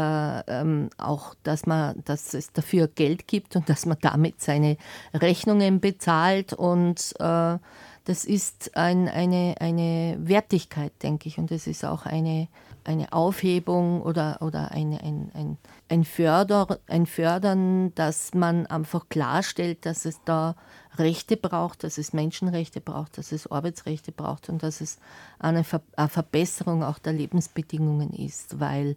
ähm, 0.46 0.90
auch, 0.98 1.34
dass 1.42 1.66
man, 1.66 2.02
dass 2.04 2.34
es 2.34 2.52
dafür 2.52 2.88
Geld 2.88 3.26
gibt 3.26 3.56
und 3.56 3.68
dass 3.68 3.86
man 3.86 3.96
damit 4.00 4.40
seine 4.40 4.76
Rechnungen 5.14 5.80
bezahlt. 5.80 6.52
Und 6.52 7.14
äh, 7.18 7.58
das 8.04 8.24
ist 8.24 8.76
ein, 8.76 9.08
eine, 9.08 9.54
eine 9.60 10.16
Wertigkeit, 10.20 10.92
denke 11.02 11.28
ich, 11.28 11.38
und 11.38 11.50
es 11.50 11.66
ist 11.66 11.84
auch 11.84 12.04
eine, 12.04 12.48
eine 12.84 13.12
Aufhebung 13.12 14.02
oder, 14.02 14.38
oder 14.40 14.72
eine, 14.72 15.00
ein, 15.02 15.30
ein, 15.34 15.58
ein, 15.88 16.04
Förder, 16.04 16.78
ein 16.88 17.06
Fördern, 17.06 17.94
dass 17.94 18.34
man 18.34 18.66
einfach 18.66 19.08
klarstellt, 19.08 19.86
dass 19.86 20.04
es 20.04 20.20
da 20.24 20.56
Rechte 20.98 21.36
braucht, 21.36 21.84
dass 21.84 21.98
es 21.98 22.12
Menschenrechte 22.12 22.80
braucht, 22.80 23.18
dass 23.18 23.32
es 23.32 23.50
Arbeitsrechte 23.50 24.12
braucht 24.12 24.48
und 24.48 24.62
dass 24.62 24.80
es 24.80 24.98
eine, 25.38 25.64
Ver 25.64 25.80
eine 25.96 26.08
Verbesserung 26.08 26.82
auch 26.82 26.98
der 26.98 27.12
Lebensbedingungen 27.12 28.10
ist, 28.12 28.60
weil 28.60 28.96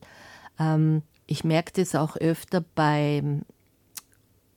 ähm, 0.60 1.04
ich 1.28 1.44
merke 1.44 1.74
das 1.74 1.96
auch 1.96 2.18
öfter 2.18 2.64
bei 2.76 3.24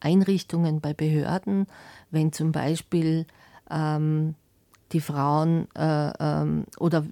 Einrichtungen, 0.00 0.80
bei 0.80 0.94
Behörden, 0.94 1.66
wenn 2.10 2.32
zum 2.32 2.52
Beispiel 2.52 3.26
ähm, 3.70 4.34
die 4.92 5.00
Frauen 5.00 5.68
äh, 5.74 6.12
ähm, 6.18 6.64
oder 6.78 7.04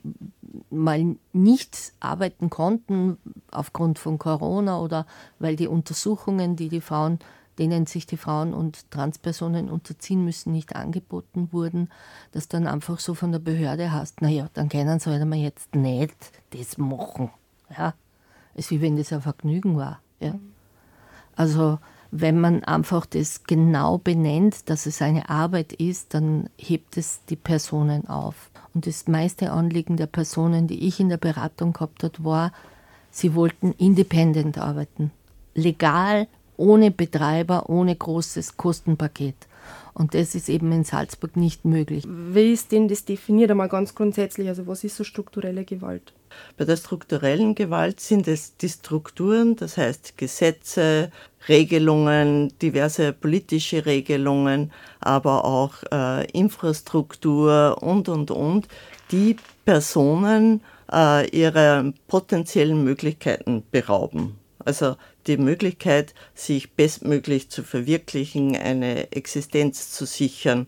mal 0.71 1.17
nicht 1.33 1.93
arbeiten 2.01 2.51
konnten 2.51 3.17
aufgrund 3.51 3.99
von 3.99 4.19
Corona 4.19 4.81
oder 4.81 5.07
weil 5.39 5.57
die 5.57 5.69
Untersuchungen, 5.69 6.57
die 6.57 6.69
die 6.69 6.81
Frauen 6.81 7.19
denen 7.59 7.87
sich 7.87 8.07
die 8.07 8.17
Frauen 8.17 8.55
und 8.55 8.91
Transpersonen 8.91 9.71
unterziehen 9.71 10.25
müssen, 10.25 10.53
nicht 10.53 10.77
angeboten 10.77 11.49
wurden, 11.53 11.91
dass 12.33 12.49
dann 12.49 12.67
einfach 12.67 12.99
so 12.99 13.15
von 13.15 13.33
der 13.33 13.39
Behörde 13.39 13.93
hast, 13.93 14.23
naja, 14.23 14.49
dann 14.55 14.69
können 14.69 14.99
sie 15.01 15.11
halt 15.11 15.35
jetzt 15.35 15.75
nicht 15.75 16.15
das 16.51 16.79
machen. 16.79 17.31
Ja? 17.77 17.95
Es 18.55 18.67
ist 18.67 18.71
wie 18.73 18.81
wenn 18.81 18.97
das 18.97 19.13
ein 19.13 19.23
Vergnügen 19.23 19.77
war. 19.77 20.01
Ja? 20.21 20.35
Also 21.35 21.79
wenn 22.11 22.41
man 22.41 22.65
einfach 22.65 23.07
das 23.07 23.45
genau 23.45 23.99
benennt, 23.99 24.69
dass 24.71 24.87
es 24.87 25.03
eine 25.03 25.29
Arbeit 25.29 25.73
ist, 25.73 26.15
dann 26.15 26.49
hebt 26.57 26.97
es 26.97 27.21
die 27.29 27.37
Personen 27.37 28.09
auf. 28.09 28.51
Und 28.75 28.87
das 28.87 29.09
meiste 29.09 29.51
Anliegen 29.53 29.97
der 29.97 30.07
Personen, 30.07 30.67
die 30.67 30.87
ich 30.87 31.01
in 31.01 31.09
der 31.09 31.17
Beratung 31.17 31.73
gehabt 31.73 32.05
habe, 32.05 32.25
war, 32.25 32.53
sie 33.11 33.35
wollten 33.35 33.73
independent 33.73 34.59
arbeiten. 34.59 35.11
Legal, 35.55 36.29
ohne 36.57 36.91
Betreiber, 36.91 37.69
ohne 37.69 37.97
großes 37.97 38.57
Kostenpaket. 38.57 39.37
Und 39.95 40.15
das 40.15 40.35
ist 40.35 40.49
eben 40.49 40.73
in 40.73 40.85
Salzburg 40.85 41.37
nicht 41.37 41.65
möglich. 41.65 42.05
Wie 42.07 42.53
ist 42.53 42.73
denn 42.73 42.89
das 42.89 43.05
definiert 43.05 43.51
einmal 43.51 43.69
ganz 43.69 43.95
grundsätzlich? 43.95 44.49
Also 44.49 44.67
was 44.67 44.85
ist 44.85 44.97
so 44.97 45.05
strukturelle 45.05 45.65
Gewalt? 45.65 46.13
Bei 46.57 46.65
der 46.65 46.77
strukturellen 46.77 47.55
Gewalt 47.55 48.01
sind 48.01 48.29
es 48.29 48.57
die 48.57 48.69
Strukturen, 48.69 49.57
das 49.57 49.77
heißt 49.77 50.19
Gesetze, 50.19 51.11
Regelungen, 51.49 52.53
diverse 52.61 53.13
politische 53.13 53.87
Regelungen, 53.87 54.73
aber 55.01 55.45
auch 55.45 55.75
äh, 55.93 56.27
Infrastruktur 56.33 57.79
und, 57.81 58.09
und, 58.09 58.31
und, 58.31 58.69
die 59.11 59.37
Personen 59.65 60.63
äh, 60.93 61.29
ihrer 61.31 61.93
potenziellen 62.09 62.83
Möglichkeiten 62.85 63.63
berauben. 63.71 64.37
Also 64.67 64.97
die 65.27 65.37
Möglichkeit, 65.37 66.15
sich 66.35 66.73
bestmöglich 66.73 67.51
zu 67.51 67.63
verwirklichen, 67.63 68.57
eine 68.57 69.13
Existenz 69.13 69.93
zu 69.93 70.07
sichern. 70.07 70.67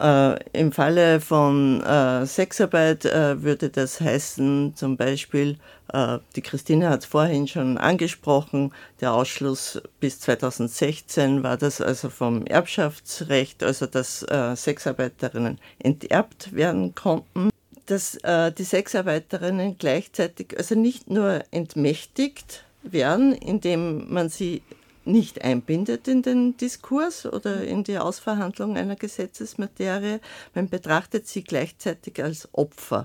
Äh, 0.00 0.42
Im 0.52 0.72
Falle 0.72 1.20
von 1.20 1.82
äh, 1.82 2.26
Sexarbeit 2.26 3.06
äh, 3.06 3.42
würde 3.42 3.70
das 3.70 4.00
heißen, 4.00 4.74
zum 4.74 4.96
Beispiel, 4.96 5.56
äh, 5.92 6.18
die 6.34 6.42
Christine 6.42 6.90
hat 6.90 7.00
es 7.00 7.06
vorhin 7.06 7.48
schon 7.48 7.78
angesprochen, 7.78 8.72
der 9.00 9.14
Ausschluss 9.14 9.80
bis 10.00 10.20
2016 10.20 11.42
war 11.42 11.56
das 11.56 11.80
also 11.80 12.10
vom 12.10 12.44
Erbschaftsrecht, 12.44 13.62
also 13.62 13.86
dass 13.86 14.22
äh, 14.24 14.54
Sexarbeiterinnen 14.54 15.58
enterbt 15.78 16.54
werden 16.54 16.94
konnten 16.94 17.50
dass 17.86 18.16
äh, 18.16 18.50
die 18.50 18.64
Sexarbeiterinnen 18.64 19.78
gleichzeitig 19.78 20.58
also 20.58 20.74
nicht 20.74 21.08
nur 21.08 21.44
entmächtigt 21.52 22.64
werden, 22.92 23.32
indem 23.32 24.12
man 24.12 24.28
sie 24.28 24.62
nicht 25.04 25.42
einbindet 25.42 26.08
in 26.08 26.22
den 26.22 26.56
Diskurs 26.56 27.26
oder 27.26 27.62
in 27.62 27.84
die 27.84 27.98
Ausverhandlung 27.98 28.76
einer 28.76 28.96
Gesetzesmaterie. 28.96 30.20
Man 30.54 30.68
betrachtet 30.68 31.28
sie 31.28 31.44
gleichzeitig 31.44 32.22
als 32.22 32.48
Opfer. 32.52 33.04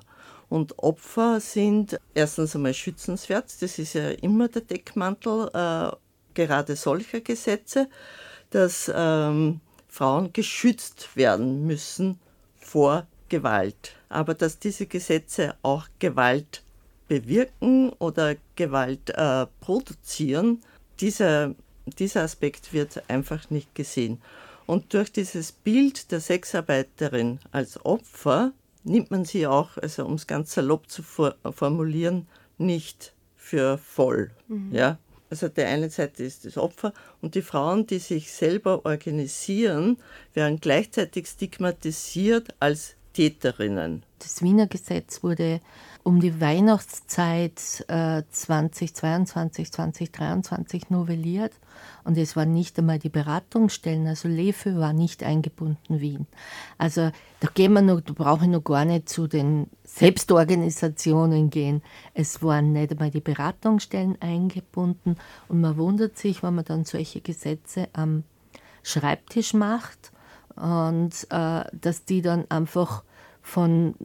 Und 0.49 0.79
Opfer 0.79 1.39
sind 1.39 1.99
erstens 2.13 2.55
einmal 2.55 2.73
schützenswert, 2.73 3.61
das 3.61 3.79
ist 3.79 3.93
ja 3.93 4.09
immer 4.09 4.49
der 4.49 4.63
Deckmantel 4.63 5.49
äh, 5.53 5.95
gerade 6.33 6.75
solcher 6.75 7.21
Gesetze, 7.21 7.87
dass 8.49 8.91
ähm, 8.93 9.61
Frauen 9.87 10.33
geschützt 10.33 11.15
werden 11.15 11.65
müssen 11.65 12.19
vor 12.57 13.07
Gewalt. 13.29 13.93
Aber 14.09 14.33
dass 14.33 14.59
diese 14.59 14.87
Gesetze 14.87 15.55
auch 15.61 15.87
Gewalt 15.99 16.63
bewirken 17.11 17.89
oder 17.99 18.37
Gewalt 18.55 19.09
äh, 19.09 19.45
produzieren, 19.59 20.61
dieser, 21.01 21.53
dieser 21.99 22.21
Aspekt 22.21 22.71
wird 22.71 23.03
einfach 23.09 23.49
nicht 23.49 23.75
gesehen. 23.75 24.21
Und 24.65 24.93
durch 24.93 25.11
dieses 25.11 25.51
Bild 25.51 26.13
der 26.13 26.21
Sexarbeiterin 26.21 27.39
als 27.51 27.85
Opfer 27.85 28.53
nimmt 28.85 29.11
man 29.11 29.25
sie 29.25 29.45
auch, 29.45 29.75
also 29.75 30.05
um 30.05 30.13
es 30.13 30.25
ganz 30.25 30.53
salopp 30.53 30.89
zu 30.89 31.03
formulieren, 31.03 32.27
nicht 32.57 33.11
für 33.35 33.77
voll. 33.77 34.31
Mhm. 34.47 34.69
Ja? 34.71 34.97
Also 35.29 35.49
der 35.49 35.67
eine 35.67 35.89
Seite 35.89 36.23
ist 36.23 36.45
das 36.45 36.57
Opfer 36.57 36.93
und 37.21 37.35
die 37.35 37.41
Frauen, 37.41 37.87
die 37.87 37.99
sich 37.99 38.31
selber 38.31 38.85
organisieren, 38.85 39.97
werden 40.33 40.61
gleichzeitig 40.61 41.27
stigmatisiert 41.27 42.55
als 42.61 42.95
Täterinnen. 43.11 44.03
Das 44.19 44.41
Wiener 44.41 44.67
Gesetz 44.67 45.23
wurde 45.23 45.59
um 46.03 46.19
die 46.19 46.41
Weihnachtszeit 46.41 47.85
äh, 47.87 48.23
2022, 48.29 49.71
2023 49.71 50.89
novelliert 50.89 51.53
und 52.03 52.17
es 52.17 52.35
war 52.35 52.45
nicht 52.45 52.79
einmal 52.79 52.99
die 52.99 53.09
Beratungsstellen, 53.09 54.07
also 54.07 54.27
LEFE 54.27 54.77
war 54.77 54.93
nicht 54.93 55.23
eingebunden 55.23 55.99
Wien. 55.99 56.27
Also 56.77 57.11
da 57.39 57.47
gehen 57.53 57.73
wir 57.73 57.81
noch, 57.81 58.01
da 58.01 58.13
brauche 58.13 58.45
ich 58.45 58.51
noch 58.51 58.63
gar 58.63 58.85
nicht 58.85 59.09
zu 59.09 59.27
den 59.27 59.67
Selbstorganisationen 59.83 61.49
gehen. 61.49 61.83
Es 62.13 62.41
waren 62.41 62.73
nicht 62.73 62.91
einmal 62.91 63.11
die 63.11 63.21
Beratungsstellen 63.21 64.19
eingebunden 64.21 65.17
und 65.47 65.61
man 65.61 65.77
wundert 65.77 66.17
sich, 66.17 66.41
wenn 66.41 66.55
man 66.55 66.65
dann 66.65 66.85
solche 66.85 67.21
Gesetze 67.21 67.89
am 67.93 68.23
Schreibtisch 68.83 69.53
macht 69.53 70.11
und 70.55 71.27
äh, 71.29 71.63
dass 71.71 72.05
die 72.05 72.21
dann 72.21 72.49
einfach 72.49 73.03
von 73.43 73.95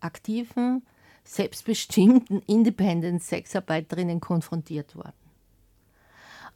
aktiven, 0.00 0.82
selbstbestimmten 1.24 2.42
Independent-Sexarbeiterinnen 2.46 4.20
konfrontiert 4.20 4.94
worden. 4.94 5.12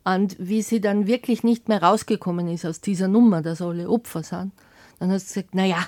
Und 0.05 0.37
wie 0.39 0.63
sie 0.63 0.81
dann 0.81 1.07
wirklich 1.07 1.43
nicht 1.43 1.69
mehr 1.69 1.83
rausgekommen 1.83 2.49
ist 2.49 2.65
aus 2.65 2.81
dieser 2.81 3.09
Nummer, 3.09 3.43
dass 3.43 3.61
alle 3.61 3.91
Opfer 3.91 4.23
sind, 4.23 4.53
dann 4.99 5.11
hat 5.11 5.21
sie 5.21 5.35
gesagt, 5.35 5.55
naja, 5.55 5.87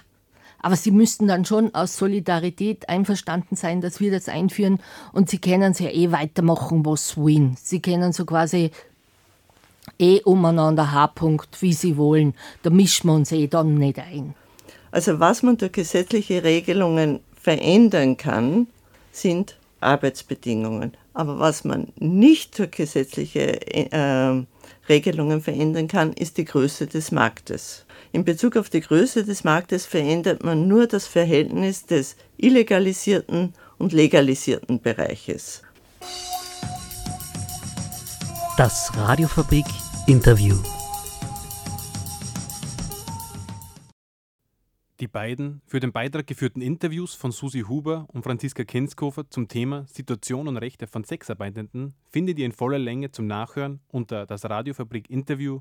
aber 0.63 0.77
sie 0.77 0.91
müssten 0.91 1.27
dann 1.27 1.45
schon 1.45 1.75
aus 1.75 1.97
Solidarität 1.97 2.89
einverstanden 2.89 3.57
sein, 3.57 3.81
dass 3.81 4.01
wir 4.01 4.11
das 4.11 4.29
einführen 4.29 4.79
und 5.13 5.31
sie 5.31 5.39
können 5.39 5.75
ja 5.79 5.89
eh 5.89 6.13
weitermachen, 6.13 6.85
was 6.85 7.17
wollen. 7.17 7.57
Sie 7.59 7.81
können 7.81 8.13
so 8.13 8.27
quasi 8.27 8.71
eh 9.99 10.21
umeinander 10.23 10.93
H-Punkt, 10.93 11.63
wie 11.63 11.73
sie 11.73 11.97
wollen. 11.97 12.35
Da 12.63 12.71
mischen 12.71 13.09
wir 13.09 13.15
uns 13.15 13.33
eh 13.33 13.47
dann 13.47 13.75
nicht 13.77 13.99
ein. 13.99 14.35
Also 14.91 15.19
was 15.21 15.43
man 15.43 15.57
durch 15.57 15.73
gesetzliche 15.73 16.45
Regelungen 16.45 17.21
verändern 17.41 18.17
kann, 18.17 18.67
sind 19.13 19.57
Arbeitsbedingungen. 19.81 20.97
Aber 21.15 21.39
was 21.39 21.65
man 21.65 21.89
nicht 21.99 22.59
durch 22.59 22.71
gesetzliche 22.71 23.61
äh, 23.93 24.45
Regelungen 24.89 25.41
verändern 25.41 25.89
kann, 25.89 26.13
ist 26.13 26.37
die 26.37 26.45
Größe 26.45 26.87
des 26.87 27.13
Marktes. 27.13 27.85
In 28.13 28.25
Bezug 28.25 28.57
auf 28.57 28.71
die 28.71 28.81
Größe 28.81 29.25
des 29.25 29.45
Marktes 29.45 29.87
verändert 29.87 30.45
man 30.45 30.69
nur 30.69 30.87
das 30.87 31.07
Verhältnis 31.07 31.87
des 31.87 32.17
illegalisierten 32.37 33.55
und 33.79 33.93
legalisierten 33.93 34.81
Bereiches. 34.81 35.63
Das 38.57 38.91
Radiofabrik 38.97 39.67
Interview. 40.07 40.57
Die 45.01 45.09
beiden 45.09 45.63
für 45.65 45.81
den 45.81 45.93
Beitrag 45.93 46.27
geführten 46.27 46.61
Interviews 46.61 47.15
von 47.15 47.33
Susi 47.33 47.63
Huber 47.63 48.05
und 48.09 48.23
Franziska 48.23 48.65
Kenskofer 48.65 49.31
zum 49.31 49.49
Thema 49.49 49.87
Situation 49.87 50.47
und 50.47 50.59
Rechte 50.59 50.87
von 50.87 51.05
Sexarbeitenden 51.05 51.95
findet 52.11 52.39
ihr 52.39 52.45
in 52.45 52.53
voller 52.53 52.79
Länge 52.79 53.11
zum 53.11 53.27
Nachhören 53.27 53.81
unter 53.89 54.27
das 54.27 54.45
Radiofabrik 54.45 55.09
Interview 55.09 55.61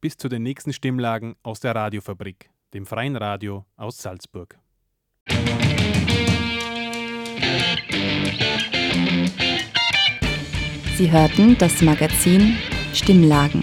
Bis 0.00 0.16
zu 0.16 0.30
den 0.30 0.42
nächsten 0.42 0.72
Stimmlagen 0.72 1.36
aus 1.42 1.60
der 1.60 1.74
Radiofabrik, 1.74 2.48
dem 2.72 2.86
freien 2.86 3.16
Radio 3.16 3.66
aus 3.76 3.98
Salzburg. 3.98 4.58
Sie 10.96 11.12
hörten 11.12 11.58
das 11.58 11.82
Magazin 11.82 12.56
Stimmlagen 12.94 13.62